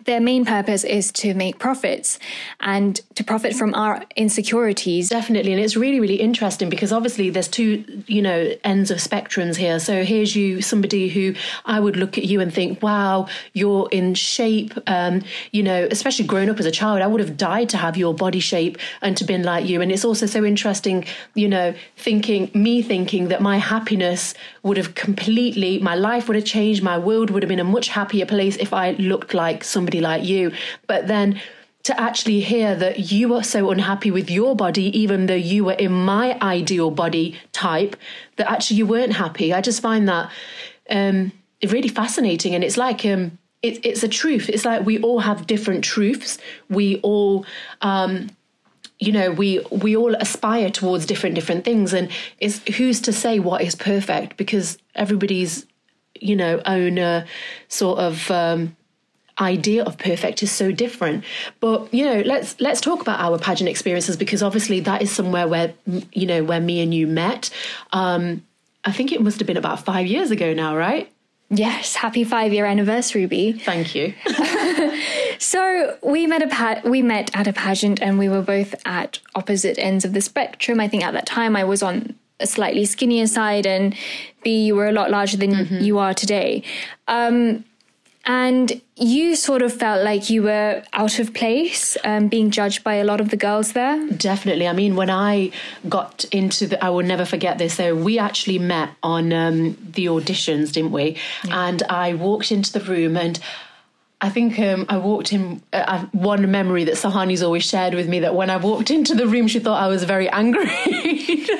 their 0.09 0.19
main 0.19 0.43
purpose 0.43 0.83
is 0.83 1.11
to 1.11 1.35
make 1.35 1.59
profits 1.59 2.17
and 2.61 2.99
to 3.13 3.23
profit 3.23 3.53
from 3.53 3.75
our 3.75 4.03
insecurities. 4.15 5.07
Definitely. 5.09 5.53
And 5.53 5.61
it's 5.61 5.77
really, 5.77 5.99
really 5.99 6.15
interesting 6.15 6.67
because 6.67 6.91
obviously 6.91 7.29
there's 7.29 7.47
two, 7.47 7.85
you 8.07 8.19
know, 8.19 8.51
ends 8.63 8.89
of 8.89 8.97
spectrums 8.97 9.55
here. 9.55 9.79
So 9.79 10.03
here's 10.03 10.35
you, 10.35 10.63
somebody 10.63 11.09
who 11.09 11.35
I 11.63 11.79
would 11.79 11.95
look 11.95 12.17
at 12.17 12.25
you 12.25 12.41
and 12.41 12.51
think, 12.51 12.81
wow, 12.81 13.27
you're 13.53 13.87
in 13.91 14.15
shape. 14.15 14.73
Um, 14.87 15.21
you 15.51 15.61
know, 15.61 15.87
especially 15.91 16.25
growing 16.25 16.49
up 16.49 16.59
as 16.59 16.65
a 16.65 16.71
child, 16.71 17.03
I 17.03 17.07
would 17.07 17.19
have 17.19 17.37
died 17.37 17.69
to 17.69 17.77
have 17.77 17.95
your 17.95 18.15
body 18.15 18.39
shape 18.39 18.79
and 19.03 19.15
to 19.17 19.23
been 19.23 19.43
like 19.43 19.67
you. 19.67 19.79
And 19.79 19.91
it's 19.91 20.03
also 20.03 20.25
so 20.25 20.43
interesting, 20.43 21.05
you 21.35 21.47
know, 21.47 21.75
thinking, 21.97 22.49
me 22.55 22.81
thinking 22.81 23.27
that 23.27 23.41
my 23.43 23.59
happiness 23.59 24.33
would 24.63 24.77
have 24.77 24.95
completely, 24.95 25.77
my 25.77 25.93
life 25.93 26.27
would 26.27 26.35
have 26.35 26.45
changed, 26.45 26.81
my 26.81 26.97
world 26.97 27.29
would 27.29 27.43
have 27.43 27.49
been 27.49 27.59
a 27.59 27.63
much 27.63 27.89
happier 27.89 28.25
place 28.25 28.57
if 28.57 28.73
I 28.73 28.91
looked 28.93 29.35
like 29.35 29.63
somebody 29.63 29.98
like 30.01 30.23
you. 30.23 30.51
But 30.87 31.07
then 31.07 31.41
to 31.83 31.99
actually 31.99 32.41
hear 32.41 32.75
that 32.75 33.11
you 33.11 33.33
are 33.33 33.43
so 33.43 33.71
unhappy 33.71 34.11
with 34.11 34.29
your 34.29 34.55
body, 34.55 34.97
even 34.99 35.27
though 35.27 35.33
you 35.33 35.63
were 35.65 35.73
in 35.73 35.91
my 35.91 36.37
ideal 36.41 36.91
body 36.91 37.39
type, 37.51 37.95
that 38.35 38.51
actually 38.51 38.77
you 38.77 38.85
weren't 38.85 39.13
happy. 39.13 39.53
I 39.53 39.61
just 39.61 39.81
find 39.81 40.07
that 40.09 40.29
um, 40.89 41.31
really 41.67 41.87
fascinating. 41.87 42.53
And 42.53 42.63
it's 42.63 42.77
like, 42.77 43.05
um, 43.05 43.37
it, 43.61 43.85
it's 43.85 44.03
a 44.03 44.07
truth. 44.07 44.49
It's 44.49 44.65
like 44.65 44.85
we 44.85 44.99
all 45.01 45.19
have 45.19 45.47
different 45.47 45.83
truths. 45.83 46.37
We 46.69 46.99
all, 47.01 47.45
um, 47.81 48.29
you 48.99 49.13
know, 49.13 49.31
we 49.31 49.59
we 49.71 49.95
all 49.95 50.13
aspire 50.15 50.69
towards 50.69 51.05
different 51.05 51.35
different 51.35 51.63
things, 51.63 51.93
and 51.93 52.09
it's 52.39 52.59
who's 52.75 52.99
to 53.01 53.13
say 53.13 53.39
what 53.39 53.61
is 53.61 53.75
perfect 53.75 54.35
because 54.35 54.77
everybody's, 54.93 55.65
you 56.19 56.35
know, 56.35 56.61
own 56.65 57.25
sort 57.69 57.99
of 57.99 58.29
um, 58.29 58.75
idea 59.39 59.83
of 59.83 59.97
perfect 59.97 60.43
is 60.43 60.51
so 60.51 60.71
different 60.71 61.23
but 61.59 61.91
you 61.93 62.03
know 62.03 62.21
let's 62.21 62.59
let's 62.59 62.81
talk 62.81 63.01
about 63.01 63.19
our 63.19 63.37
pageant 63.37 63.69
experiences 63.69 64.17
because 64.17 64.43
obviously 64.43 64.79
that 64.79 65.01
is 65.01 65.11
somewhere 65.11 65.47
where 65.47 65.73
you 66.11 66.25
know 66.25 66.43
where 66.43 66.59
me 66.59 66.81
and 66.81 66.93
you 66.93 67.07
met 67.07 67.49
um 67.93 68.43
i 68.85 68.91
think 68.91 69.11
it 69.11 69.21
must 69.21 69.39
have 69.39 69.47
been 69.47 69.57
about 69.57 69.83
five 69.83 70.05
years 70.05 70.31
ago 70.31 70.53
now 70.53 70.75
right 70.75 71.11
Yes, 71.51 71.95
happy 71.95 72.23
five 72.23 72.53
year 72.53 72.65
anniversary, 72.65 73.25
B. 73.25 73.53
Thank 73.53 73.95
you. 73.95 74.13
so 75.39 75.97
we 76.03 76.27
met 76.27 76.43
a 76.43 76.47
pa- 76.47 76.81
we 76.85 77.01
met 77.01 77.35
at 77.35 77.47
a 77.47 77.53
pageant, 77.53 77.99
and 78.01 78.19
we 78.19 78.29
were 78.29 78.43
both 78.43 78.75
at 78.85 79.19
opposite 79.33 79.79
ends 79.79 80.05
of 80.05 80.13
the 80.13 80.21
spectrum. 80.21 80.79
I 80.79 80.87
think 80.87 81.03
at 81.03 81.13
that 81.13 81.25
time 81.25 81.55
I 81.55 81.63
was 81.63 81.81
on 81.81 82.13
a 82.39 82.45
slightly 82.45 82.85
skinnier 82.85 83.25
side, 83.25 83.65
and 83.65 83.95
B, 84.43 84.63
you 84.63 84.75
were 84.75 84.87
a 84.87 84.91
lot 84.91 85.09
larger 85.09 85.37
than 85.37 85.51
mm-hmm. 85.51 85.79
you 85.79 85.97
are 85.97 86.13
today. 86.13 86.61
Um, 87.07 87.65
and 88.29 88.79
you 88.95 89.35
sort 89.35 89.63
of 89.63 89.73
felt 89.73 90.03
like 90.03 90.29
you 90.29 90.43
were 90.43 90.83
out 90.93 91.17
of 91.17 91.33
place, 91.33 91.97
um, 92.03 92.27
being 92.27 92.51
judged 92.51 92.83
by 92.83 92.93
a 92.95 93.03
lot 93.03 93.19
of 93.19 93.29
the 93.29 93.35
girls 93.35 93.73
there. 93.73 94.07
Definitely. 94.09 94.67
I 94.67 94.73
mean, 94.73 94.95
when 94.95 95.09
I 95.09 95.49
got 95.89 96.25
into 96.25 96.67
the, 96.67 96.85
I 96.85 96.91
will 96.91 97.01
never 97.01 97.25
forget 97.25 97.57
this. 97.57 97.73
So 97.73 97.95
we 97.95 98.19
actually 98.19 98.59
met 98.59 98.91
on 99.01 99.33
um, 99.33 99.75
the 99.81 100.05
auditions, 100.05 100.73
didn't 100.73 100.91
we? 100.91 101.17
Yeah. 101.43 101.69
And 101.69 101.81
I 101.89 102.13
walked 102.13 102.51
into 102.51 102.71
the 102.71 102.81
room 102.81 103.17
and 103.17 103.39
I 104.21 104.29
think 104.29 104.59
um, 104.59 104.85
I 104.89 104.97
walked 104.97 105.31
in. 105.31 105.61
Uh, 105.71 106.05
one 106.11 106.51
memory 106.51 106.83
that 106.83 106.95
Suhani's 106.95 107.41
always 107.41 107.63
shared 107.63 107.93
with 107.93 108.09
me 108.09 108.19
that 108.19 108.35
when 108.35 108.49
I 108.49 108.57
walked 108.57 108.91
into 108.91 109.15
the 109.15 109.25
room, 109.25 109.47
she 109.47 109.59
thought 109.59 109.81
I 109.81 109.87
was 109.87 110.03
very 110.03 110.27
angry. 110.29 110.69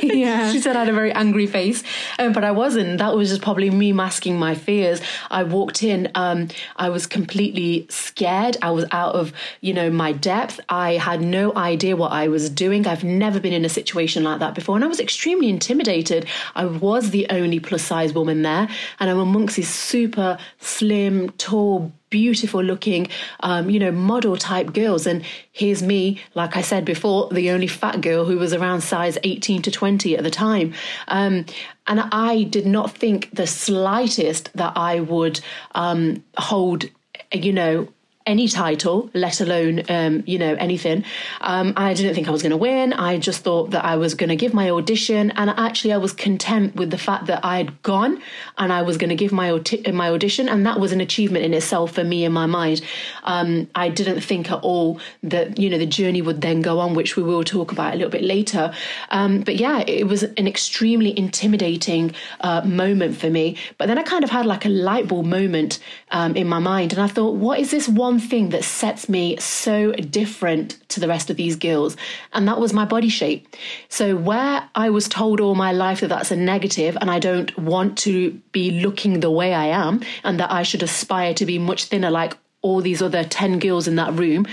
yeah, 0.02 0.52
she 0.52 0.60
said 0.60 0.76
I 0.76 0.80
had 0.80 0.89
a 0.89 0.93
very 0.93 1.13
angry 1.13 1.48
face, 1.48 1.84
um, 2.17 2.34
but 2.34 2.43
I 2.43 2.52
wasn't. 2.52 2.98
That 2.98 3.15
was 3.15 3.30
just 3.30 3.41
probably 3.41 3.69
me 3.69 3.93
masking 3.93 4.38
my 4.38 4.56
fears. 4.56 5.00
I 5.32 5.43
walked 5.43 5.84
in. 5.84 6.12
Um, 6.15 6.50
I 6.76 6.89
was 6.89 7.08
completely 7.08 7.88
scared. 7.89 8.58
I 8.62 8.72
was 8.72 8.84
out 8.91 9.15
of 9.15 9.32
you 9.62 9.74
know 9.74 9.89
my 9.89 10.12
depth. 10.12 10.60
I 10.67 10.93
had 10.93 11.22
no 11.22 11.56
idea 11.56 11.95
what 11.95 12.12
I 12.12 12.28
was 12.28 12.50
doing. 12.50 12.86
I've 12.86 13.06
never 13.06 13.39
been 13.39 13.54
in 13.54 13.63
a 13.63 13.69
situation 13.69 14.26
like 14.26 14.39
that 14.39 14.54
before, 14.54 14.76
and 14.76 14.84
I 14.84 14.88
was 14.88 15.00
extremely 15.00 15.48
intimidated. 15.48 16.26
I 16.56 16.65
was 16.65 17.12
the 17.12 17.26
only 17.30 17.62
plus 17.62 17.84
size 17.84 18.13
woman 18.13 18.41
there, 18.41 18.67
and 19.00 19.10
I'm 19.10 19.19
amongst 19.19 19.56
these 19.56 19.69
super 19.69 20.38
slim, 20.60 21.30
tall 21.32 21.93
beautiful 22.10 22.63
looking, 22.63 23.08
um, 23.41 23.69
you 23.69 23.80
know, 23.80 23.91
model 23.91 24.38
type 24.38 24.74
girls. 24.74 25.06
And 25.06 25.24
here's 25.52 25.84
me, 25.84 26.22
like 26.36 26.58
I 26.58 26.62
said 26.62 26.86
before, 26.86 27.30
the 27.32 27.52
only 27.52 27.67
fat 27.67 28.02
girl 28.02 28.26
who 28.26 28.38
was 28.38 28.54
around 28.54 28.82
size 28.82 29.17
18 29.24 29.62
to 29.63 29.72
20 29.72 30.17
at 30.17 30.24
the 30.24 30.32
time. 30.32 30.74
Um, 31.08 31.45
and 31.88 32.02
I 32.12 32.43
did 32.43 32.65
not 32.65 32.91
think 32.91 33.30
the 33.34 33.48
slightest 33.48 34.52
that 34.54 34.74
I 34.76 35.00
would 35.00 35.39
um, 35.74 36.24
hold, 36.38 36.86
you 37.32 37.54
know, 37.54 37.88
any 38.29 38.47
title, 38.47 39.09
let 39.15 39.41
alone 39.41 39.81
um, 39.89 40.23
you 40.27 40.37
know 40.37 40.53
anything. 40.53 41.03
Um, 41.41 41.73
I 41.75 41.95
didn't 41.95 42.13
think 42.13 42.27
I 42.27 42.31
was 42.31 42.43
going 42.43 42.51
to 42.51 42.57
win. 42.57 42.93
I 42.93 43.17
just 43.17 43.41
thought 43.41 43.71
that 43.71 43.83
I 43.83 43.95
was 43.97 44.13
going 44.13 44.29
to 44.29 44.35
give 44.35 44.53
my 44.53 44.69
audition, 44.69 45.31
and 45.31 45.49
actually, 45.49 45.93
I 45.93 45.97
was 45.97 46.13
content 46.13 46.75
with 46.75 46.91
the 46.91 46.97
fact 46.97 47.25
that 47.25 47.43
I 47.43 47.57
had 47.57 47.81
gone 47.81 48.21
and 48.57 48.71
I 48.71 48.83
was 48.83 48.97
going 48.97 49.09
to 49.09 49.15
give 49.15 49.31
my 49.31 49.49
my 49.91 50.09
audition, 50.11 50.47
and 50.47 50.65
that 50.67 50.79
was 50.79 50.91
an 50.91 51.01
achievement 51.01 51.43
in 51.43 51.53
itself 51.55 51.93
for 51.93 52.03
me 52.03 52.23
in 52.23 52.31
my 52.31 52.45
mind. 52.45 52.81
Um, 53.23 53.67
I 53.73 53.89
didn't 53.89 54.21
think 54.21 54.51
at 54.51 54.59
all 54.61 54.99
that 55.23 55.57
you 55.57 55.69
know 55.69 55.79
the 55.79 55.87
journey 55.87 56.21
would 56.21 56.41
then 56.41 56.61
go 56.61 56.79
on, 56.79 56.93
which 56.93 57.17
we 57.17 57.23
will 57.23 57.43
talk 57.43 57.71
about 57.71 57.93
a 57.95 57.97
little 57.97 58.11
bit 58.11 58.23
later. 58.23 58.71
Um, 59.09 59.41
but 59.41 59.55
yeah, 59.55 59.79
it 59.87 60.07
was 60.07 60.21
an 60.23 60.47
extremely 60.47 61.17
intimidating 61.17 62.13
uh, 62.41 62.61
moment 62.61 63.17
for 63.17 63.29
me. 63.29 63.57
But 63.79 63.87
then 63.87 63.97
I 63.97 64.03
kind 64.03 64.23
of 64.23 64.29
had 64.29 64.45
like 64.45 64.65
a 64.65 64.69
light 64.69 65.07
bulb 65.07 65.25
moment 65.25 65.79
um, 66.11 66.35
in 66.35 66.47
my 66.47 66.59
mind, 66.59 66.93
and 66.93 67.01
I 67.01 67.07
thought, 67.07 67.35
what 67.35 67.59
is 67.59 67.71
this 67.71 67.87
one 67.89 68.18
thing 68.19 68.49
that 68.49 68.63
sets 68.63 69.10
me 69.10 69.38
so 69.38 69.91
different 69.93 70.77
to 70.89 70.99
the 70.99 71.08
rest 71.08 71.29
of 71.29 71.38
these 71.38 71.55
girls, 71.55 71.97
and 72.34 72.47
that 72.47 72.60
was 72.60 72.73
my 72.73 72.86
body 72.86 73.10
shape. 73.10 73.47
So, 73.89 74.15
where 74.15 74.69
I 74.75 74.89
was 74.89 75.08
told 75.08 75.39
all 75.39 75.55
my 75.55 75.71
life 75.71 76.01
that 76.01 76.10
that's 76.10 76.32
a 76.32 76.36
negative 76.36 76.97
and 76.99 77.10
I 77.10 77.19
don't 77.19 77.58
want 77.58 77.97
to 77.99 78.32
be 78.51 78.82
looking 78.82 79.19
the 79.19 79.32
way 79.32 79.53
I 79.53 79.67
am, 79.67 80.01
and 80.23 80.39
that 80.39 80.51
I 80.51 80.63
should 80.63 80.84
aspire 80.84 81.34
to 81.36 81.45
be 81.45 81.60
much 81.60 81.86
thinner 81.86 82.12
like 82.12 82.38
all 82.62 82.82
these 82.82 83.01
other 83.01 83.23
10 83.23 83.60
girls 83.60 83.88
in 83.88 83.95
that 83.95 84.13
room, 84.13 84.45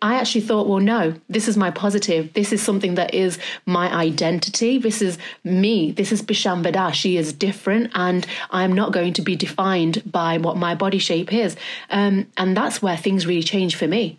I 0.00 0.14
actually 0.14 0.42
thought, 0.42 0.68
well, 0.68 0.78
no, 0.78 1.14
this 1.28 1.48
is 1.48 1.56
my 1.56 1.70
positive. 1.72 2.32
This 2.34 2.52
is 2.52 2.62
something 2.62 2.94
that 2.94 3.14
is 3.14 3.38
my 3.66 3.92
identity. 3.92 4.78
This 4.78 5.02
is 5.02 5.18
me. 5.42 5.90
This 5.90 6.12
is 6.12 6.22
Bisham 6.22 6.62
Bada. 6.62 6.92
She 6.94 7.16
is 7.16 7.32
different, 7.32 7.90
and 7.94 8.24
I'm 8.50 8.72
not 8.72 8.92
going 8.92 9.12
to 9.14 9.22
be 9.22 9.34
defined 9.34 10.02
by 10.10 10.38
what 10.38 10.56
my 10.56 10.76
body 10.76 10.98
shape 10.98 11.32
is. 11.32 11.56
Um, 11.90 12.28
and 12.36 12.56
that's 12.56 12.80
where 12.80 12.96
things 12.96 13.26
really 13.26 13.42
change 13.42 13.74
for 13.74 13.88
me. 13.88 14.18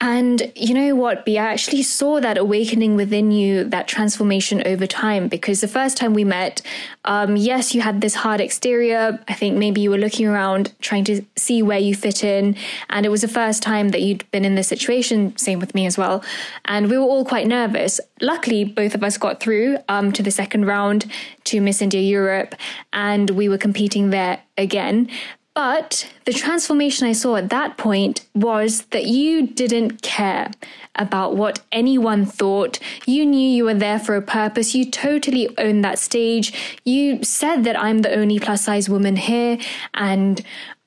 And 0.00 0.52
you 0.54 0.74
know 0.74 0.94
what, 0.94 1.24
B? 1.24 1.38
I 1.38 1.46
actually 1.46 1.82
saw 1.82 2.20
that 2.20 2.36
awakening 2.36 2.94
within 2.96 3.30
you, 3.30 3.64
that 3.64 3.88
transformation 3.88 4.62
over 4.66 4.86
time. 4.86 5.28
Because 5.28 5.60
the 5.60 5.68
first 5.68 5.96
time 5.96 6.12
we 6.12 6.24
met, 6.24 6.60
um, 7.04 7.36
yes, 7.36 7.74
you 7.74 7.80
had 7.80 8.00
this 8.00 8.14
hard 8.16 8.40
exterior. 8.40 9.18
I 9.28 9.34
think 9.34 9.56
maybe 9.56 9.80
you 9.80 9.90
were 9.90 9.98
looking 9.98 10.26
around 10.26 10.74
trying 10.80 11.04
to 11.04 11.22
see 11.36 11.62
where 11.62 11.78
you 11.78 11.94
fit 11.94 12.22
in. 12.22 12.56
And 12.90 13.06
it 13.06 13.08
was 13.08 13.22
the 13.22 13.28
first 13.28 13.62
time 13.62 13.90
that 13.90 14.02
you'd 14.02 14.30
been 14.30 14.44
in 14.44 14.56
this 14.56 14.68
situation. 14.68 15.36
Same 15.38 15.58
with 15.58 15.74
me 15.74 15.86
as 15.86 15.96
well. 15.96 16.22
And 16.66 16.90
we 16.90 16.98
were 16.98 17.04
all 17.04 17.24
quite 17.24 17.46
nervous. 17.46 18.00
Luckily, 18.20 18.64
both 18.64 18.94
of 18.94 19.02
us 19.02 19.16
got 19.16 19.40
through 19.40 19.78
um, 19.88 20.12
to 20.12 20.22
the 20.22 20.30
second 20.30 20.66
round 20.66 21.06
to 21.44 21.60
Miss 21.60 21.82
India 21.82 22.00
Europe, 22.00 22.54
and 22.92 23.30
we 23.30 23.48
were 23.48 23.58
competing 23.58 24.10
there 24.10 24.42
again. 24.56 25.10
But 25.54 26.12
the 26.24 26.32
transformation 26.32 27.06
I 27.06 27.12
saw 27.12 27.36
at 27.36 27.50
that 27.50 27.76
point 27.76 28.26
was 28.34 28.82
that 28.86 29.06
you 29.06 29.46
didn't 29.46 30.02
care 30.02 30.50
about 30.96 31.36
what 31.36 31.60
anyone 31.70 32.26
thought. 32.26 32.80
You 33.06 33.24
knew 33.24 33.48
you 33.48 33.64
were 33.64 33.74
there 33.74 34.00
for 34.00 34.16
a 34.16 34.22
purpose. 34.22 34.74
You 34.74 34.90
totally 34.90 35.56
owned 35.56 35.84
that 35.84 36.00
stage. 36.00 36.52
You 36.84 37.22
said 37.22 37.62
that 37.64 37.78
I'm 37.78 38.00
the 38.00 38.12
only 38.12 38.40
plus 38.40 38.62
size 38.62 38.88
woman 38.88 39.14
here 39.14 39.58
and 39.94 40.42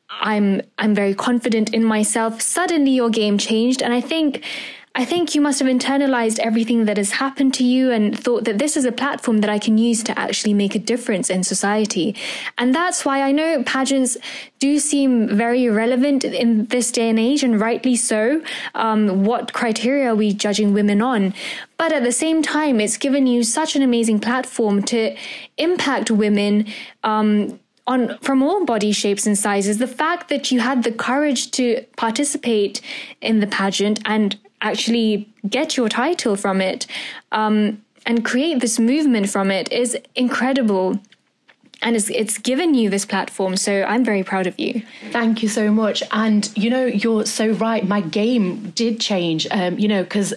I'm 0.10 0.62
I'm 0.78 0.94
very 0.94 1.14
confident 1.14 1.74
in 1.74 1.84
myself. 1.84 2.42
Suddenly 2.42 2.92
your 2.92 3.10
game 3.10 3.38
changed 3.38 3.82
and 3.82 3.94
I 3.94 4.02
think 4.02 4.44
I 4.98 5.06
think 5.06 5.36
you 5.36 5.42
must 5.42 5.60
have 5.60 5.68
internalized 5.68 6.40
everything 6.40 6.86
that 6.86 6.98
has 6.98 7.12
happened 7.12 7.54
to 7.54 7.64
you 7.64 7.92
and 7.92 8.18
thought 8.18 8.46
that 8.46 8.58
this 8.58 8.76
is 8.76 8.84
a 8.84 8.92
platform 8.92 9.42
that 9.42 9.50
I 9.50 9.60
can 9.60 9.78
use 9.78 10.02
to 10.06 10.18
actually 10.18 10.56
make 10.56 10.74
a 10.74 10.80
difference 10.80 11.30
in 11.30 11.44
society. 11.44 12.16
And 12.58 12.74
that's 12.74 13.06
why 13.06 13.22
I 13.22 13.32
know 13.32 13.62
pageants 13.62 14.18
do 14.58 14.80
seem 14.80 15.28
very 15.38 15.70
relevant 15.70 16.24
in 16.24 16.66
this 16.66 16.92
day 16.92 17.10
and 17.12 17.20
age, 17.20 17.44
and 17.44 17.62
rightly 17.62 17.96
so. 17.96 18.42
Um, 18.74 19.24
what 19.24 19.54
criteria 19.54 20.14
are 20.14 20.16
we 20.16 20.34
judging 20.34 20.74
women 20.74 21.00
on? 21.00 21.36
But 21.78 21.92
at 21.92 22.04
the 22.04 22.12
same 22.12 22.42
time, 22.42 22.82
it's 22.82 22.98
given 22.98 23.28
you 23.28 23.44
such 23.44 23.76
an 23.76 23.84
amazing 23.84 24.20
platform 24.20 24.82
to 24.86 25.16
impact 25.60 26.10
women. 26.10 26.66
Um, 27.04 27.60
on 27.86 28.18
from 28.18 28.44
all 28.44 28.66
body 28.66 28.92
shapes 28.92 29.26
and 29.26 29.38
sizes 29.38 29.78
the 29.78 29.88
fact 29.88 30.28
that 30.28 30.52
you 30.52 30.60
had 30.60 30.84
the 30.84 30.92
courage 30.92 31.52
to 31.52 31.86
participate 31.96 32.82
in 33.22 33.40
the 33.40 33.48
pageant 33.48 34.02
and 34.04 34.38
actually 34.62 35.30
get 35.48 35.78
your 35.78 35.90
title 35.90 36.36
from 36.36 36.62
it 36.62 36.88
um, 37.32 37.82
and 38.06 38.24
create 38.24 38.60
this 38.60 38.80
movement 38.80 39.30
from 39.30 39.52
it 39.52 39.72
is 39.72 39.98
incredible. 40.16 41.00
And 41.82 41.96
it's, 41.96 42.10
it's 42.10 42.40
given 42.40 42.74
you 42.74 42.90
this 42.90 43.06
platform 43.06 43.56
so 43.56 43.84
i'm 43.84 44.04
very 44.04 44.24
proud 44.24 44.48
of 44.48 44.60
you. 44.60 44.82
Thank 45.12 45.44
you 45.44 45.50
so 45.50 45.72
much. 45.72 46.02
And 46.12 46.50
you 46.58 46.72
know 46.72 46.86
you're 46.86 47.26
so 47.26 47.52
right. 47.52 47.88
My 47.88 48.02
game 48.02 48.72
did 48.72 49.00
change 49.00 49.46
um, 49.52 49.78
you 49.78 49.88
know 49.88 50.02
because 50.04 50.34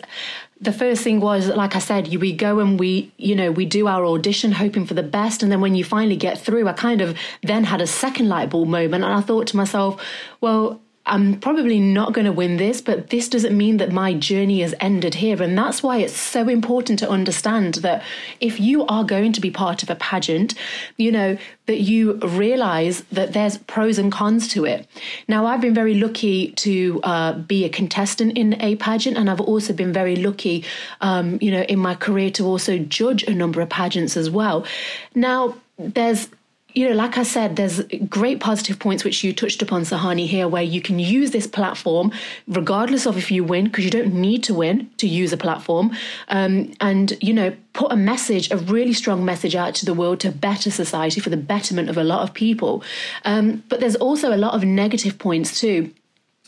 the 0.61 0.73
first 0.73 1.03
thing 1.03 1.21
was 1.21 1.49
like 1.49 1.75
i 1.75 1.79
said 1.79 2.15
we 2.17 2.35
go 2.35 2.61
and 2.61 2.79
we 2.79 3.11
you 3.17 3.35
know 3.35 3.51
we 3.51 3.65
do 3.65 3.87
our 3.89 4.05
audition 4.05 4.53
hoping 4.53 4.85
for 4.85 4.93
the 4.93 5.03
best. 5.03 5.43
And 5.43 5.51
then 5.51 5.63
when 5.63 5.75
you 5.75 5.83
finally 5.83 6.17
get 6.17 6.39
through 6.39 6.69
i 6.69 6.75
kind 6.75 7.01
of 7.01 7.17
then 7.43 7.65
had 7.65 7.81
a 7.81 7.87
second 7.87 8.29
light 8.29 8.51
bulb 8.51 8.69
moment. 8.69 9.03
And 9.03 9.15
i 9.15 9.23
thought 9.23 9.47
to 9.47 9.57
myself 9.57 10.03
well 10.43 10.79
I'm 11.07 11.41
probably 11.41 11.81
not 11.81 12.13
going 12.13 12.27
to 12.27 12.33
win 12.33 12.59
this, 12.59 12.81
but 12.81 13.11
this 13.11 13.29
doesn't 13.29 13.57
mean 13.57 13.79
that 13.79 13.91
my 13.91 14.15
journey 14.15 14.61
has 14.61 14.75
ended 14.81 15.15
here. 15.15 15.43
And 15.43 15.57
that's 15.57 15.83
why 15.83 15.97
it's 15.99 16.17
so 16.17 16.47
important 16.49 16.99
to 16.99 17.09
understand 17.09 17.75
that 17.77 18.03
if 18.39 18.61
you 18.61 18.87
are 18.87 19.03
going 19.03 19.33
to 19.33 19.41
be 19.41 19.51
part 19.51 19.83
of 19.83 19.91
a 19.91 19.97
pageant, 19.97 20.55
you 20.99 21.11
know, 21.11 21.39
that 21.67 21.81
you 21.81 22.15
realize 22.15 23.03
that 23.13 23.33
there's 23.33 23.59
pros 23.59 23.99
and 23.99 24.13
cons 24.13 24.47
to 24.49 24.65
it. 24.67 24.87
Now, 25.27 25.47
I've 25.47 25.61
been 25.61 25.75
very 25.75 25.95
lucky 25.95 26.53
to 26.53 27.01
uh, 27.03 27.33
be 27.33 27.65
a 27.65 27.69
contestant 27.71 28.37
in 28.37 28.61
a 28.61 28.77
pageant, 28.77 29.17
and 29.17 29.31
I've 29.31 29.41
also 29.41 29.73
been 29.73 29.93
very 29.93 30.17
lucky, 30.17 30.65
um, 31.01 31.39
you 31.41 31.51
know, 31.51 31.63
in 31.63 31.79
my 31.79 31.95
career 31.95 32.31
to 32.33 32.45
also 32.45 32.79
judge 32.79 33.23
a 33.25 33.35
number 33.35 33.61
of 33.61 33.69
pageants 33.69 34.17
as 34.17 34.29
well. 34.29 34.67
Now, 35.15 35.57
there's 35.79 36.29
you 36.75 36.89
know, 36.89 36.95
like 36.95 37.19
I 37.19 37.23
said, 37.23 37.57
there's 37.57 37.83
great 38.09 38.41
positive 38.41 38.79
points 38.79 39.05
which 39.05 39.23
you 39.25 39.33
touched 39.33 39.63
upon, 39.63 39.83
Suhani, 39.83 40.27
here, 40.27 40.49
where 40.49 40.63
you 40.63 40.81
can 40.81 40.99
use 40.99 41.31
this 41.31 41.47
platform, 41.47 42.13
regardless 42.47 43.07
of 43.07 43.17
if 43.17 43.31
you 43.31 43.45
win, 43.45 43.65
because 43.65 43.85
you 43.85 43.91
don't 43.91 44.15
need 44.15 44.43
to 44.45 44.55
win 44.55 44.91
to 44.99 45.09
use 45.09 45.33
a 45.33 45.37
platform, 45.37 45.93
um, 46.29 46.73
and 46.81 47.17
you 47.21 47.33
know, 47.33 47.55
put 47.73 47.93
a 47.93 47.97
message, 47.97 48.51
a 48.51 48.57
really 48.57 48.93
strong 48.93 49.25
message 49.25 49.55
out 49.55 49.75
to 49.77 49.87
the 49.87 49.95
world 49.95 50.21
to 50.21 50.31
better 50.31 50.71
society 50.71 51.21
for 51.21 51.31
the 51.31 51.37
betterment 51.37 51.89
of 51.89 51.97
a 51.97 52.05
lot 52.05 52.23
of 52.23 52.35
people. 52.35 52.83
Um, 53.25 53.63
but 53.69 53.81
there's 53.81 53.97
also 53.97 54.35
a 54.35 54.37
lot 54.37 54.55
of 54.55 54.65
negative 54.65 55.19
points 55.19 55.61
too 55.61 55.93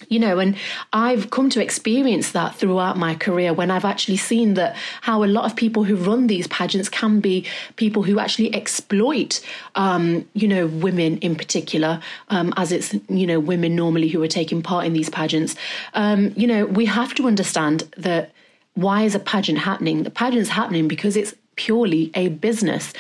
you 0.08 0.18
know 0.18 0.38
and 0.38 0.56
i've 0.92 1.30
come 1.30 1.48
to 1.50 1.62
experience 1.62 2.32
that 2.32 2.54
throughout 2.54 2.96
my 2.96 3.14
career 3.14 3.52
when 3.52 3.70
i've 3.70 3.84
actually 3.84 4.16
seen 4.16 4.54
that 4.54 4.76
how 5.02 5.24
a 5.24 5.26
lot 5.26 5.44
of 5.44 5.56
people 5.56 5.84
who 5.84 5.96
run 5.96 6.26
these 6.26 6.46
pageants 6.48 6.88
can 6.88 7.20
be 7.20 7.46
people 7.76 8.02
who 8.02 8.18
actually 8.18 8.54
exploit 8.54 9.40
um, 9.74 10.26
you 10.34 10.48
know 10.48 10.66
women 10.66 11.18
in 11.18 11.34
particular 11.34 12.00
um, 12.28 12.52
as 12.56 12.72
it's 12.72 12.94
you 13.08 13.26
know 13.26 13.40
women 13.40 13.74
normally 13.74 14.08
who 14.08 14.22
are 14.22 14.28
taking 14.28 14.62
part 14.62 14.84
in 14.84 14.92
these 14.92 15.10
pageants. 15.10 15.54
Um, 15.94 16.32
you 16.36 16.46
know 16.46 16.66
we 16.66 16.86
have 16.86 17.14
to 17.14 17.26
understand 17.26 17.92
that 17.96 18.32
why 18.74 19.02
is 19.02 19.14
a 19.14 19.18
pageant 19.18 19.58
happening? 19.58 20.02
The 20.02 20.10
pageant's 20.10 20.48
happening 20.48 20.88
because 20.88 21.16
it's 21.16 21.34
purely 21.56 22.10
a 22.14 22.28
business 22.28 22.92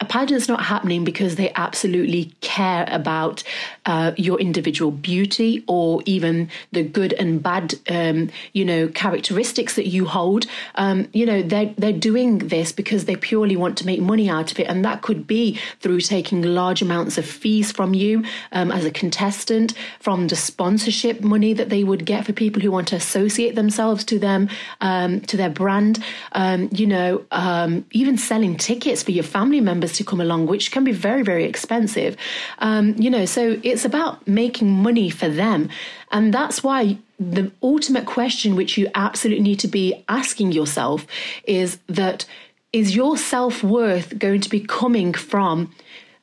a 0.00 0.06
pageant's 0.06 0.48
not 0.48 0.62
happening 0.62 1.04
because 1.04 1.36
they 1.36 1.52
absolutely 1.54 2.32
care 2.40 2.86
about 2.88 3.42
uh, 3.84 4.12
your 4.16 4.40
individual 4.40 4.90
beauty 4.90 5.62
or 5.66 6.02
even 6.06 6.48
the 6.72 6.82
good 6.82 7.12
and 7.14 7.42
bad, 7.42 7.74
um, 7.90 8.30
you 8.54 8.64
know, 8.64 8.88
characteristics 8.88 9.76
that 9.76 9.88
you 9.88 10.06
hold. 10.06 10.46
Um, 10.76 11.08
you 11.12 11.26
know, 11.26 11.42
they're 11.42 11.74
they're 11.76 11.92
doing 11.92 12.38
this 12.38 12.72
because 12.72 13.04
they 13.04 13.14
purely 13.14 13.56
want 13.56 13.76
to 13.78 13.86
make 13.86 14.00
money 14.00 14.30
out 14.30 14.50
of 14.50 14.58
it, 14.58 14.68
and 14.68 14.84
that 14.86 15.02
could 15.02 15.26
be 15.26 15.60
through 15.80 16.00
taking 16.00 16.40
large 16.42 16.80
amounts 16.80 17.18
of 17.18 17.26
fees 17.26 17.70
from 17.70 17.92
you 17.92 18.24
um, 18.52 18.72
as 18.72 18.86
a 18.86 18.90
contestant, 18.90 19.74
from 19.98 20.28
the 20.28 20.36
sponsorship 20.36 21.20
money 21.20 21.52
that 21.52 21.68
they 21.68 21.84
would 21.84 22.06
get 22.06 22.24
for 22.24 22.32
people 22.32 22.62
who 22.62 22.70
want 22.70 22.88
to 22.88 22.96
associate 22.96 23.54
themselves 23.54 24.04
to 24.04 24.18
them, 24.18 24.48
um, 24.80 25.20
to 25.20 25.36
their 25.36 25.50
brand. 25.50 26.02
Um, 26.32 26.70
you 26.72 26.86
know, 26.86 27.22
um, 27.32 27.84
even 27.90 28.16
selling 28.16 28.56
tickets 28.56 29.02
for 29.02 29.10
your 29.10 29.24
family 29.24 29.60
members 29.60 29.89
to 29.92 30.04
come 30.04 30.20
along, 30.20 30.46
which 30.46 30.70
can 30.70 30.84
be 30.84 30.92
very, 30.92 31.22
very 31.22 31.44
expensive. 31.44 32.16
Um, 32.58 32.94
you 32.98 33.10
know, 33.10 33.24
so 33.24 33.60
it's 33.62 33.84
about 33.84 34.26
making 34.26 34.70
money 34.70 35.10
for 35.10 35.28
them. 35.28 35.68
And 36.10 36.32
that's 36.32 36.62
why 36.62 36.98
the 37.18 37.50
ultimate 37.62 38.06
question, 38.06 38.56
which 38.56 38.78
you 38.78 38.88
absolutely 38.94 39.42
need 39.42 39.60
to 39.60 39.68
be 39.68 40.04
asking 40.08 40.52
yourself, 40.52 41.06
is 41.44 41.78
that 41.88 42.24
is 42.72 42.94
your 42.94 43.16
self 43.16 43.62
worth 43.64 44.18
going 44.18 44.40
to 44.40 44.48
be 44.48 44.60
coming 44.60 45.12
from 45.12 45.74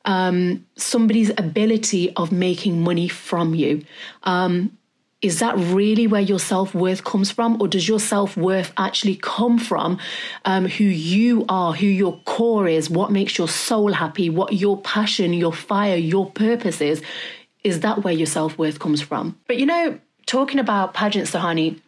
um, 0.04 0.64
somebody's 0.76 1.30
ability 1.30 2.14
of 2.14 2.32
making 2.32 2.80
money 2.80 3.08
from 3.08 3.54
you? 3.54 3.84
Um, 4.22 4.77
is 5.20 5.40
that 5.40 5.56
really 5.56 6.06
where 6.06 6.20
your 6.20 6.38
self 6.38 6.74
worth 6.74 7.02
comes 7.02 7.30
from? 7.30 7.60
Or 7.60 7.66
does 7.66 7.88
your 7.88 7.98
self 7.98 8.36
worth 8.36 8.72
actually 8.76 9.16
come 9.16 9.58
from 9.58 9.98
um, 10.44 10.66
who 10.66 10.84
you 10.84 11.44
are, 11.48 11.72
who 11.72 11.86
your 11.86 12.20
core 12.20 12.68
is, 12.68 12.88
what 12.88 13.10
makes 13.10 13.36
your 13.36 13.48
soul 13.48 13.92
happy, 13.92 14.30
what 14.30 14.52
your 14.52 14.80
passion, 14.80 15.32
your 15.32 15.52
fire, 15.52 15.96
your 15.96 16.30
purpose 16.30 16.80
is? 16.80 17.02
Is 17.64 17.80
that 17.80 18.04
where 18.04 18.14
your 18.14 18.26
self 18.26 18.56
worth 18.58 18.78
comes 18.78 19.00
from? 19.00 19.36
But 19.48 19.58
you 19.58 19.66
know, 19.66 19.98
talking 20.26 20.60
about 20.60 20.94
pageant 20.94 21.26
Suhani, 21.26 21.80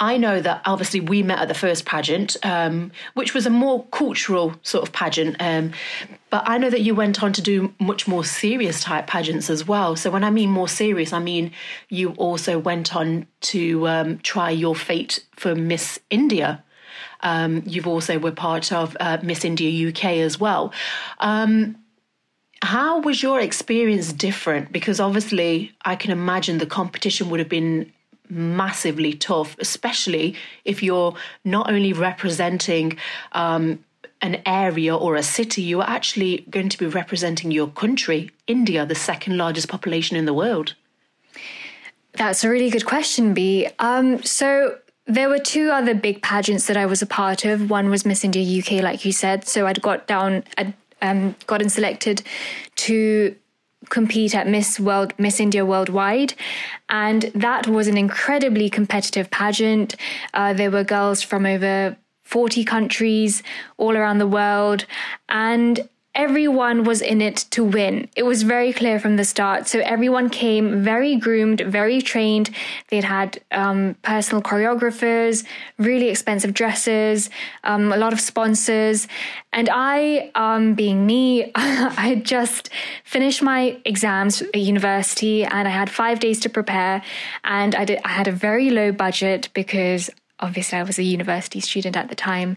I 0.00 0.16
know 0.16 0.40
that 0.40 0.62
obviously 0.64 1.00
we 1.00 1.22
met 1.24 1.40
at 1.40 1.48
the 1.48 1.54
first 1.54 1.84
pageant, 1.84 2.36
um, 2.44 2.92
which 3.14 3.34
was 3.34 3.46
a 3.46 3.50
more 3.50 3.84
cultural 3.86 4.54
sort 4.62 4.86
of 4.86 4.92
pageant. 4.92 5.36
Um, 5.40 5.72
but 6.30 6.44
I 6.46 6.58
know 6.58 6.70
that 6.70 6.82
you 6.82 6.94
went 6.94 7.22
on 7.22 7.32
to 7.32 7.42
do 7.42 7.74
much 7.80 8.06
more 8.06 8.24
serious 8.24 8.80
type 8.80 9.08
pageants 9.08 9.50
as 9.50 9.66
well. 9.66 9.96
So 9.96 10.10
when 10.10 10.22
I 10.22 10.30
mean 10.30 10.50
more 10.50 10.68
serious, 10.68 11.12
I 11.12 11.18
mean 11.18 11.50
you 11.88 12.12
also 12.12 12.58
went 12.58 12.94
on 12.94 13.26
to 13.40 13.88
um, 13.88 14.18
try 14.18 14.50
your 14.50 14.76
fate 14.76 15.24
for 15.32 15.54
Miss 15.54 15.98
India. 16.10 16.62
Um, 17.20 17.64
you've 17.66 17.88
also 17.88 18.18
were 18.18 18.30
part 18.32 18.70
of 18.72 18.96
uh, 19.00 19.18
Miss 19.22 19.44
India 19.44 19.88
UK 19.88 20.04
as 20.04 20.38
well. 20.38 20.72
Um, 21.18 21.76
how 22.62 23.00
was 23.00 23.22
your 23.22 23.40
experience 23.40 24.12
different? 24.12 24.72
Because 24.72 25.00
obviously, 25.00 25.72
I 25.84 25.96
can 25.96 26.10
imagine 26.10 26.58
the 26.58 26.66
competition 26.66 27.30
would 27.30 27.40
have 27.40 27.48
been 27.48 27.92
massively 28.30 29.14
tough, 29.14 29.56
especially 29.58 30.34
if 30.64 30.82
you're 30.82 31.14
not 31.44 31.70
only 31.70 31.92
representing 31.92 32.98
um, 33.32 33.84
an 34.20 34.42
area 34.46 34.94
or 34.96 35.14
a 35.16 35.22
city, 35.22 35.62
you 35.62 35.80
are 35.80 35.88
actually 35.88 36.44
going 36.50 36.68
to 36.68 36.78
be 36.78 36.86
representing 36.86 37.50
your 37.50 37.68
country, 37.68 38.30
India, 38.46 38.84
the 38.84 38.94
second 38.94 39.36
largest 39.36 39.68
population 39.68 40.16
in 40.16 40.24
the 40.24 40.34
world. 40.34 40.74
That's 42.14 42.42
a 42.42 42.48
really 42.48 42.70
good 42.70 42.84
question, 42.84 43.32
B. 43.32 43.68
Um, 43.78 44.22
so 44.22 44.78
there 45.06 45.28
were 45.28 45.38
two 45.38 45.70
other 45.70 45.94
big 45.94 46.20
pageants 46.20 46.66
that 46.66 46.76
I 46.76 46.84
was 46.84 47.00
a 47.00 47.06
part 47.06 47.44
of. 47.44 47.70
One 47.70 47.90
was 47.90 48.04
Miss 48.04 48.24
India 48.24 48.60
UK, 48.60 48.82
like 48.82 49.04
you 49.04 49.12
said. 49.12 49.46
So 49.46 49.66
I'd 49.66 49.80
got 49.80 50.06
down, 50.06 50.44
I'd 50.56 50.74
um, 51.00 51.36
gotten 51.46 51.70
selected 51.70 52.22
to 52.76 53.36
compete 53.88 54.34
at 54.34 54.46
Miss 54.46 54.78
World 54.78 55.12
Miss 55.18 55.40
India 55.40 55.64
Worldwide, 55.64 56.34
and 56.88 57.22
that 57.34 57.66
was 57.66 57.88
an 57.88 57.96
incredibly 57.96 58.70
competitive 58.70 59.30
pageant. 59.30 59.96
Uh, 60.34 60.52
there 60.52 60.70
were 60.70 60.84
girls 60.84 61.22
from 61.22 61.46
over 61.46 61.96
40 62.24 62.64
countries 62.64 63.42
all 63.76 63.96
around 63.96 64.18
the 64.18 64.26
world, 64.26 64.84
and 65.28 65.88
everyone 66.18 66.82
was 66.82 67.00
in 67.00 67.22
it 67.22 67.36
to 67.50 67.62
win. 67.62 68.08
It 68.16 68.24
was 68.24 68.42
very 68.42 68.72
clear 68.72 68.98
from 68.98 69.14
the 69.14 69.24
start. 69.24 69.68
So 69.68 69.78
everyone 69.78 70.28
came 70.28 70.82
very 70.82 71.14
groomed, 71.14 71.60
very 71.60 72.02
trained. 72.02 72.50
They'd 72.88 73.04
had 73.04 73.40
um, 73.52 73.94
personal 74.02 74.42
choreographers, 74.42 75.44
really 75.78 76.08
expensive 76.08 76.54
dresses, 76.54 77.30
um, 77.62 77.92
a 77.92 77.96
lot 77.96 78.12
of 78.12 78.18
sponsors. 78.20 79.06
And 79.52 79.70
I, 79.72 80.32
um, 80.34 80.74
being 80.74 81.06
me, 81.06 81.52
I 81.54 82.08
had 82.08 82.24
just 82.24 82.70
finished 83.04 83.40
my 83.40 83.78
exams 83.84 84.42
at 84.42 84.56
university 84.56 85.44
and 85.44 85.68
I 85.68 85.70
had 85.70 85.88
five 85.88 86.18
days 86.18 86.40
to 86.40 86.48
prepare. 86.48 87.00
And 87.44 87.76
I, 87.76 87.84
did, 87.84 88.00
I 88.04 88.08
had 88.08 88.26
a 88.26 88.32
very 88.32 88.70
low 88.70 88.90
budget 88.90 89.50
because 89.54 90.10
obviously 90.40 90.78
I 90.78 90.82
was 90.82 90.98
a 90.98 91.02
university 91.02 91.60
student 91.60 91.96
at 91.96 92.08
the 92.08 92.14
time. 92.14 92.56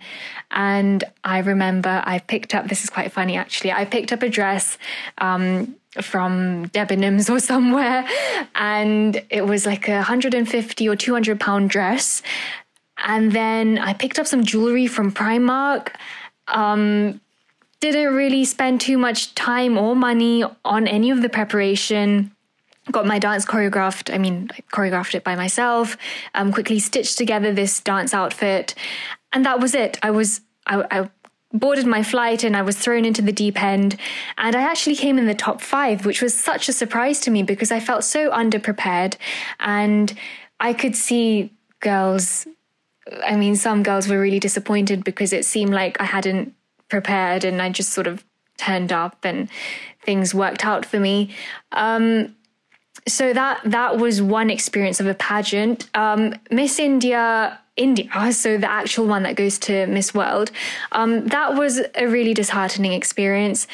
And 0.51 1.03
I 1.23 1.39
remember 1.39 2.01
I 2.05 2.19
picked 2.19 2.53
up, 2.53 2.67
this 2.67 2.83
is 2.83 2.89
quite 2.89 3.11
funny 3.11 3.37
actually, 3.37 3.71
I 3.71 3.85
picked 3.85 4.11
up 4.11 4.21
a 4.23 4.29
dress 4.29 4.77
um, 5.17 5.75
from 6.01 6.67
Debenhams 6.69 7.29
or 7.29 7.39
somewhere, 7.39 8.07
and 8.55 9.21
it 9.29 9.45
was 9.45 9.65
like 9.65 9.87
a 9.87 9.95
150 9.95 10.87
or 10.87 10.95
200 10.95 11.39
pound 11.39 11.69
dress. 11.69 12.21
And 13.03 13.31
then 13.31 13.79
I 13.79 13.93
picked 13.93 14.19
up 14.19 14.27
some 14.27 14.43
jewelry 14.43 14.87
from 14.87 15.11
Primark. 15.11 15.89
Um, 16.47 17.19
didn't 17.79 18.13
really 18.13 18.45
spend 18.45 18.79
too 18.79 18.97
much 18.97 19.33
time 19.33 19.75
or 19.75 19.95
money 19.95 20.43
on 20.63 20.87
any 20.87 21.09
of 21.09 21.23
the 21.23 21.29
preparation 21.29 22.31
got 22.89 23.05
my 23.05 23.19
dance 23.19 23.45
choreographed. 23.45 24.13
I 24.13 24.17
mean, 24.17 24.49
I 24.51 24.61
choreographed 24.73 25.13
it 25.13 25.23
by 25.23 25.35
myself. 25.35 25.97
Um, 26.33 26.51
quickly 26.51 26.79
stitched 26.79 27.17
together 27.17 27.53
this 27.53 27.79
dance 27.79 28.13
outfit, 28.13 28.73
and 29.33 29.45
that 29.45 29.59
was 29.59 29.75
it. 29.75 29.99
I 30.01 30.11
was 30.11 30.41
I, 30.65 30.85
I 30.89 31.09
boarded 31.53 31.85
my 31.85 32.03
flight 32.03 32.43
and 32.43 32.55
I 32.55 32.61
was 32.61 32.77
thrown 32.77 33.05
into 33.05 33.21
the 33.21 33.31
deep 33.31 33.61
end. 33.61 33.97
And 34.37 34.55
I 34.55 34.61
actually 34.61 34.95
came 34.95 35.17
in 35.17 35.25
the 35.25 35.35
top 35.35 35.61
five, 35.61 36.05
which 36.05 36.21
was 36.21 36.33
such 36.33 36.69
a 36.69 36.73
surprise 36.73 37.19
to 37.21 37.31
me 37.31 37.43
because 37.43 37.71
I 37.71 37.79
felt 37.79 38.03
so 38.03 38.31
underprepared. 38.31 39.17
And 39.59 40.13
I 40.59 40.73
could 40.73 40.95
see 40.95 41.53
girls, 41.79 42.47
I 43.25 43.35
mean, 43.35 43.55
some 43.55 43.83
girls 43.83 44.07
were 44.07 44.19
really 44.19 44.39
disappointed 44.39 45.03
because 45.03 45.33
it 45.33 45.45
seemed 45.45 45.73
like 45.73 45.99
I 45.99 46.05
hadn't 46.05 46.53
prepared 46.87 47.43
and 47.43 47.61
I 47.61 47.69
just 47.69 47.91
sort 47.91 48.07
of 48.07 48.23
turned 48.57 48.93
up 48.93 49.25
and 49.25 49.49
things 50.03 50.33
worked 50.33 50.65
out 50.65 50.85
for 50.85 50.99
me. 50.99 51.35
Um, 51.71 52.35
so 53.07 53.33
that 53.33 53.61
that 53.65 53.97
was 53.97 54.21
one 54.21 54.49
experience 54.49 54.99
of 54.99 55.07
a 55.07 55.13
pageant. 55.13 55.89
Um, 55.95 56.35
Miss 56.49 56.79
India 56.79 57.59
India, 57.77 58.09
so 58.31 58.57
the 58.57 58.69
actual 58.69 59.05
one 59.07 59.23
that 59.23 59.35
goes 59.35 59.57
to 59.59 59.87
Miss 59.87 60.13
World, 60.13 60.51
um, 60.91 61.27
that 61.27 61.55
was 61.55 61.81
a 61.95 62.07
really 62.07 62.33
disheartening 62.33 62.93
experience. 62.93 63.67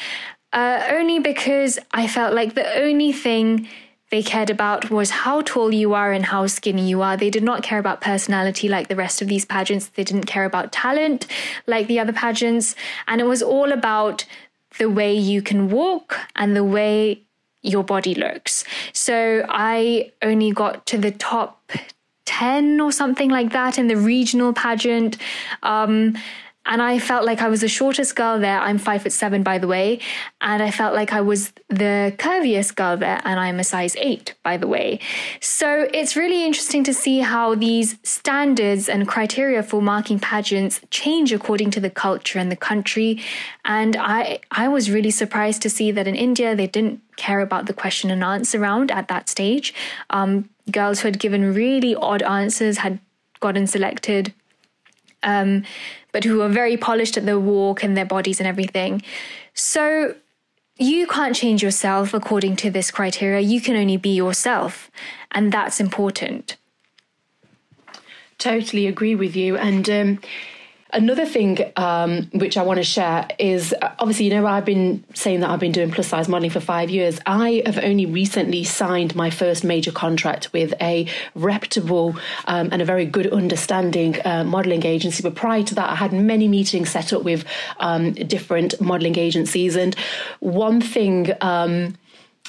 Uh, 0.52 0.82
only 0.90 1.18
because 1.18 1.78
I 1.92 2.06
felt 2.06 2.32
like 2.32 2.54
the 2.54 2.74
only 2.78 3.12
thing 3.12 3.68
they 4.10 4.22
cared 4.22 4.48
about 4.48 4.90
was 4.90 5.10
how 5.10 5.42
tall 5.42 5.72
you 5.72 5.92
are 5.92 6.12
and 6.12 6.24
how 6.24 6.46
skinny 6.46 6.88
you 6.88 7.02
are. 7.02 7.18
They 7.18 7.28
did 7.28 7.42
not 7.42 7.62
care 7.62 7.78
about 7.78 8.00
personality 8.00 8.66
like 8.66 8.88
the 8.88 8.96
rest 8.96 9.20
of 9.20 9.28
these 9.28 9.44
pageants. 9.44 9.88
They 9.88 10.04
didn't 10.04 10.24
care 10.24 10.46
about 10.46 10.72
talent 10.72 11.26
like 11.66 11.86
the 11.86 12.00
other 12.00 12.14
pageants. 12.14 12.74
And 13.06 13.20
it 13.20 13.24
was 13.24 13.42
all 13.42 13.70
about 13.70 14.24
the 14.78 14.88
way 14.88 15.14
you 15.14 15.42
can 15.42 15.68
walk 15.68 16.18
and 16.36 16.56
the 16.56 16.64
way 16.64 17.24
your 17.62 17.84
body 17.84 18.14
looks. 18.14 18.64
So 18.92 19.44
I 19.48 20.12
only 20.22 20.52
got 20.52 20.86
to 20.86 20.98
the 20.98 21.10
top 21.10 21.72
10 22.26 22.80
or 22.80 22.92
something 22.92 23.30
like 23.30 23.52
that 23.52 23.78
in 23.78 23.88
the 23.88 23.96
regional 23.96 24.52
pageant. 24.52 25.16
Um, 25.62 26.16
And 26.68 26.82
I 26.82 26.98
felt 26.98 27.24
like 27.24 27.40
I 27.40 27.48
was 27.48 27.62
the 27.62 27.68
shortest 27.68 28.14
girl 28.14 28.38
there. 28.38 28.60
I'm 28.60 28.78
five 28.78 29.02
foot 29.02 29.12
seven, 29.12 29.42
by 29.42 29.58
the 29.58 29.66
way. 29.66 30.00
And 30.40 30.62
I 30.62 30.70
felt 30.70 30.94
like 30.94 31.12
I 31.12 31.22
was 31.22 31.52
the 31.68 32.14
curviest 32.18 32.76
girl 32.76 32.96
there. 32.96 33.20
And 33.24 33.40
I'm 33.40 33.58
a 33.58 33.64
size 33.64 33.96
eight, 33.96 34.34
by 34.44 34.58
the 34.58 34.66
way. 34.66 35.00
So 35.40 35.88
it's 35.94 36.14
really 36.14 36.44
interesting 36.44 36.84
to 36.84 36.94
see 36.94 37.20
how 37.20 37.54
these 37.54 37.96
standards 38.02 38.88
and 38.88 39.08
criteria 39.08 39.62
for 39.62 39.80
marking 39.80 40.20
pageants 40.20 40.80
change 40.90 41.32
according 41.32 41.70
to 41.72 41.80
the 41.80 41.90
culture 41.90 42.38
and 42.38 42.52
the 42.52 42.56
country. 42.56 43.20
And 43.64 43.96
I, 43.96 44.40
I 44.50 44.68
was 44.68 44.90
really 44.90 45.10
surprised 45.10 45.62
to 45.62 45.70
see 45.70 45.90
that 45.92 46.06
in 46.06 46.14
India, 46.14 46.54
they 46.54 46.66
didn't 46.66 47.00
care 47.16 47.40
about 47.40 47.66
the 47.66 47.72
question 47.72 48.10
and 48.10 48.22
answer 48.22 48.58
round 48.58 48.90
at 48.90 49.08
that 49.08 49.28
stage. 49.28 49.74
Um, 50.10 50.50
girls 50.70 51.00
who 51.00 51.08
had 51.08 51.18
given 51.18 51.54
really 51.54 51.94
odd 51.94 52.22
answers 52.22 52.78
had 52.78 53.00
gotten 53.40 53.66
selected, 53.66 54.34
um, 55.22 55.64
but 56.12 56.24
who 56.24 56.40
are 56.42 56.48
very 56.48 56.76
polished 56.76 57.16
at 57.16 57.26
their 57.26 57.38
walk 57.38 57.82
and 57.82 57.96
their 57.96 58.04
bodies 58.04 58.40
and 58.40 58.46
everything. 58.46 59.02
So 59.54 60.14
you 60.76 61.06
can't 61.06 61.34
change 61.34 61.62
yourself 61.62 62.14
according 62.14 62.56
to 62.56 62.70
this 62.70 62.90
criteria. 62.90 63.40
You 63.40 63.60
can 63.60 63.76
only 63.76 63.96
be 63.96 64.10
yourself, 64.10 64.90
and 65.32 65.52
that's 65.52 65.80
important. 65.80 66.56
Totally 68.38 68.86
agree 68.86 69.16
with 69.16 69.34
you. 69.34 69.56
And 69.56 69.90
um, 69.90 70.20
Another 70.90 71.26
thing 71.26 71.58
um, 71.76 72.30
which 72.32 72.56
I 72.56 72.62
want 72.62 72.78
to 72.78 72.82
share 72.82 73.28
is 73.38 73.74
uh, 73.82 73.92
obviously, 73.98 74.24
you 74.24 74.30
know, 74.30 74.46
I've 74.46 74.64
been 74.64 75.04
saying 75.12 75.40
that 75.40 75.50
I've 75.50 75.60
been 75.60 75.72
doing 75.72 75.90
plus 75.90 76.08
size 76.08 76.28
modeling 76.28 76.50
for 76.50 76.60
five 76.60 76.88
years. 76.88 77.20
I 77.26 77.62
have 77.66 77.78
only 77.78 78.06
recently 78.06 78.64
signed 78.64 79.14
my 79.14 79.28
first 79.28 79.64
major 79.64 79.92
contract 79.92 80.50
with 80.54 80.72
a 80.80 81.06
reputable 81.34 82.16
um, 82.46 82.70
and 82.72 82.80
a 82.80 82.86
very 82.86 83.04
good 83.04 83.26
understanding 83.26 84.16
uh, 84.24 84.44
modeling 84.44 84.86
agency. 84.86 85.22
But 85.22 85.34
prior 85.34 85.62
to 85.64 85.74
that, 85.74 85.90
I 85.90 85.94
had 85.94 86.14
many 86.14 86.48
meetings 86.48 86.88
set 86.88 87.12
up 87.12 87.22
with 87.22 87.44
um, 87.80 88.12
different 88.12 88.80
modeling 88.80 89.18
agencies. 89.18 89.76
And 89.76 89.94
one 90.40 90.80
thing, 90.80 91.32
um, 91.42 91.96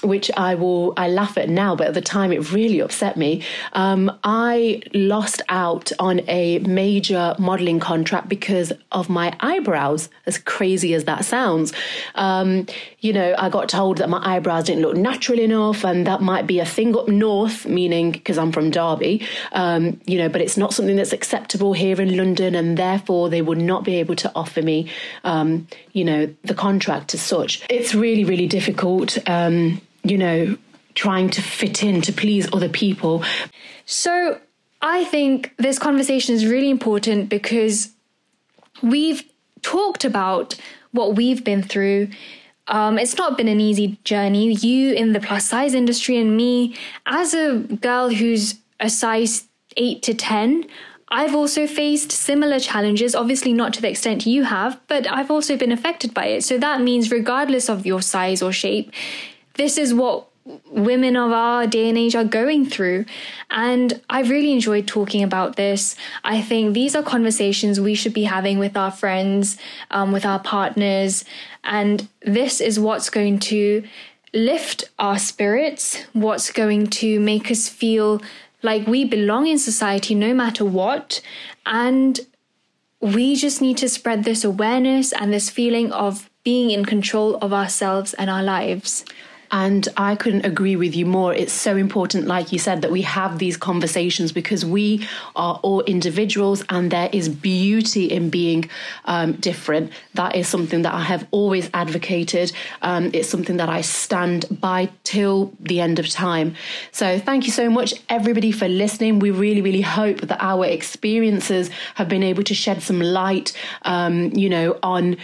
which 0.03 0.31
I 0.37 0.55
will 0.55 0.93
I 0.97 1.09
laugh 1.09 1.37
at 1.37 1.49
now, 1.49 1.75
but 1.75 1.87
at 1.87 1.93
the 1.93 2.01
time 2.01 2.31
it 2.31 2.51
really 2.51 2.79
upset 2.79 3.17
me. 3.17 3.43
Um, 3.73 4.11
I 4.23 4.81
lost 4.93 5.41
out 5.49 5.91
on 5.99 6.21
a 6.27 6.59
major 6.59 7.35
modeling 7.37 7.79
contract 7.79 8.29
because 8.29 8.71
of 8.91 9.09
my 9.09 9.35
eyebrows. 9.39 10.09
As 10.25 10.37
crazy 10.37 10.93
as 10.93 11.05
that 11.05 11.25
sounds, 11.25 11.73
um, 12.15 12.65
you 12.99 13.13
know, 13.13 13.35
I 13.37 13.49
got 13.49 13.69
told 13.69 13.97
that 13.97 14.09
my 14.09 14.21
eyebrows 14.23 14.65
didn't 14.65 14.81
look 14.81 14.95
natural 14.95 15.39
enough, 15.39 15.83
and 15.83 16.05
that 16.07 16.21
might 16.21 16.47
be 16.47 16.59
a 16.59 16.65
thing 16.65 16.95
up 16.97 17.07
north, 17.07 17.65
meaning 17.65 18.11
because 18.11 18.37
I'm 18.37 18.51
from 18.51 18.69
Derby, 18.69 19.25
um, 19.53 19.99
you 20.05 20.17
know, 20.17 20.29
but 20.29 20.41
it's 20.41 20.57
not 20.57 20.73
something 20.73 20.95
that's 20.95 21.13
acceptable 21.13 21.73
here 21.73 21.99
in 22.01 22.15
London, 22.15 22.55
and 22.55 22.77
therefore 22.77 23.29
they 23.29 23.41
would 23.41 23.57
not 23.57 23.83
be 23.83 23.95
able 23.95 24.15
to 24.17 24.31
offer 24.35 24.61
me, 24.61 24.89
um, 25.23 25.67
you 25.93 26.05
know, 26.05 26.33
the 26.43 26.53
contract 26.53 27.13
as 27.13 27.21
such. 27.21 27.65
It's 27.69 27.93
really 27.95 28.23
really 28.23 28.47
difficult. 28.47 29.17
You 30.03 30.17
know, 30.17 30.57
trying 30.95 31.29
to 31.31 31.41
fit 31.41 31.83
in 31.83 32.01
to 32.01 32.13
please 32.13 32.47
other 32.53 32.69
people. 32.69 33.23
So 33.85 34.39
I 34.81 35.03
think 35.05 35.53
this 35.57 35.79
conversation 35.79 36.35
is 36.35 36.45
really 36.45 36.69
important 36.69 37.29
because 37.29 37.91
we've 38.81 39.23
talked 39.61 40.05
about 40.05 40.55
what 40.91 41.15
we've 41.15 41.43
been 41.43 41.63
through. 41.63 42.09
Um, 42.67 42.97
it's 42.97 43.17
not 43.17 43.37
been 43.37 43.47
an 43.47 43.59
easy 43.59 43.97
journey. 44.03 44.53
You 44.53 44.93
in 44.93 45.13
the 45.13 45.19
plus 45.19 45.49
size 45.49 45.73
industry, 45.73 46.17
and 46.17 46.37
me 46.37 46.75
as 47.05 47.33
a 47.33 47.59
girl 47.81 48.09
who's 48.09 48.59
a 48.79 48.89
size 48.89 49.47
8 49.77 50.01
to 50.03 50.13
10, 50.13 50.65
I've 51.09 51.33
also 51.33 51.65
faced 51.65 52.11
similar 52.11 52.59
challenges, 52.59 53.15
obviously 53.15 53.51
not 53.51 53.73
to 53.73 53.81
the 53.81 53.89
extent 53.89 54.27
you 54.27 54.43
have, 54.43 54.79
but 54.87 55.09
I've 55.09 55.31
also 55.31 55.57
been 55.57 55.71
affected 55.71 56.13
by 56.13 56.25
it. 56.25 56.43
So 56.43 56.57
that 56.59 56.81
means, 56.81 57.11
regardless 57.11 57.67
of 57.67 57.85
your 57.85 58.01
size 58.01 58.43
or 58.43 58.51
shape, 58.51 58.91
this 59.59 59.77
is 59.77 59.93
what 59.93 60.27
women 60.71 61.15
of 61.15 61.31
our 61.31 61.67
day 61.67 61.89
and 61.89 61.97
age 61.97 62.15
are 62.15 62.23
going 62.23 62.65
through. 62.65 63.05
And 63.49 64.01
I've 64.09 64.29
really 64.29 64.53
enjoyed 64.53 64.87
talking 64.87 65.21
about 65.21 65.57
this. 65.57 65.95
I 66.23 66.41
think 66.41 66.73
these 66.73 66.95
are 66.95 67.03
conversations 67.03 67.79
we 67.79 67.93
should 67.93 68.13
be 68.13 68.23
having 68.23 68.57
with 68.57 68.77
our 68.77 68.89
friends, 68.89 69.57
um, 69.91 70.11
with 70.11 70.25
our 70.25 70.39
partners. 70.39 71.25
And 71.63 72.07
this 72.21 72.61
is 72.61 72.79
what's 72.79 73.09
going 73.09 73.39
to 73.39 73.83
lift 74.33 74.85
our 74.97 75.19
spirits, 75.19 76.03
what's 76.13 76.51
going 76.51 76.87
to 76.87 77.19
make 77.19 77.51
us 77.51 77.67
feel 77.67 78.21
like 78.63 78.87
we 78.87 79.03
belong 79.03 79.45
in 79.45 79.59
society 79.59 80.15
no 80.15 80.33
matter 80.33 80.63
what. 80.63 81.21
And 81.65 82.19
we 83.01 83.35
just 83.35 83.61
need 83.61 83.77
to 83.77 83.89
spread 83.89 84.23
this 84.23 84.43
awareness 84.43 85.11
and 85.13 85.33
this 85.33 85.49
feeling 85.49 85.91
of 85.91 86.29
being 86.43 86.71
in 86.71 86.85
control 86.85 87.35
of 87.37 87.53
ourselves 87.53 88.13
and 88.13 88.29
our 88.29 88.41
lives. 88.41 89.05
And 89.51 89.87
I 89.97 90.15
couldn't 90.15 90.45
agree 90.45 90.75
with 90.75 90.95
you 90.95 91.05
more. 91.05 91.33
It's 91.33 91.53
so 91.53 91.75
important, 91.75 92.27
like 92.27 92.51
you 92.51 92.59
said, 92.59 92.81
that 92.81 92.91
we 92.91 93.01
have 93.01 93.39
these 93.39 93.57
conversations 93.57 94.31
because 94.31 94.63
we 94.63 95.07
are 95.35 95.59
all 95.63 95.81
individuals 95.81 96.63
and 96.69 96.91
there 96.91 97.09
is 97.11 97.29
beauty 97.29 98.05
in 98.05 98.29
being 98.29 98.69
um, 99.05 99.33
different. 99.33 99.91
That 100.13 100.35
is 100.35 100.47
something 100.47 100.83
that 100.83 100.93
I 100.93 101.01
have 101.01 101.27
always 101.31 101.69
advocated. 101.73 102.51
Um, 102.81 103.09
it's 103.13 103.27
something 103.27 103.57
that 103.57 103.69
I 103.69 103.81
stand 103.81 104.45
by 104.61 104.89
till 105.03 105.51
the 105.59 105.79
end 105.81 105.97
of 105.97 106.07
time. 106.09 106.55
So 106.91 107.17
thank 107.17 107.45
you 107.45 107.51
so 107.51 107.69
much, 107.69 107.93
everybody, 108.07 108.51
for 108.51 108.67
listening. 108.67 109.19
We 109.19 109.31
really, 109.31 109.61
really 109.61 109.81
hope 109.81 110.21
that 110.21 110.37
our 110.39 110.65
experiences 110.65 111.71
have 111.95 112.07
been 112.07 112.23
able 112.23 112.43
to 112.43 112.53
shed 112.53 112.83
some 112.83 112.99
light, 112.99 113.53
um, 113.83 114.31
you 114.31 114.49
know, 114.49 114.77
on 114.83 115.17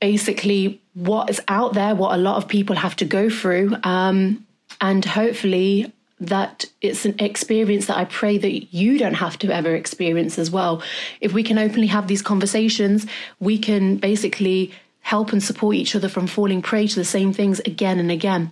basically 0.00 0.80
what 0.94 1.30
is 1.30 1.40
out 1.48 1.74
there, 1.74 1.94
what 1.94 2.14
a 2.14 2.22
lot 2.22 2.36
of 2.36 2.48
people 2.48 2.76
have 2.76 2.96
to 2.96 3.04
go 3.04 3.28
through, 3.28 3.76
um, 3.82 4.46
and 4.80 5.04
hopefully 5.04 5.92
that 6.18 6.64
it's 6.80 7.04
an 7.04 7.14
experience 7.18 7.86
that 7.86 7.98
I 7.98 8.06
pray 8.06 8.38
that 8.38 8.74
you 8.74 8.98
don't 8.98 9.14
have 9.14 9.38
to 9.40 9.54
ever 9.54 9.74
experience 9.74 10.38
as 10.38 10.50
well. 10.50 10.82
If 11.20 11.32
we 11.32 11.42
can 11.42 11.58
openly 11.58 11.88
have 11.88 12.08
these 12.08 12.22
conversations, 12.22 13.06
we 13.38 13.58
can 13.58 13.96
basically 13.96 14.72
help 15.00 15.32
and 15.32 15.42
support 15.42 15.76
each 15.76 15.94
other 15.94 16.08
from 16.08 16.26
falling 16.26 16.62
prey 16.62 16.86
to 16.86 16.96
the 16.96 17.04
same 17.04 17.32
things 17.32 17.60
again 17.60 17.98
and 17.98 18.10
again. 18.10 18.50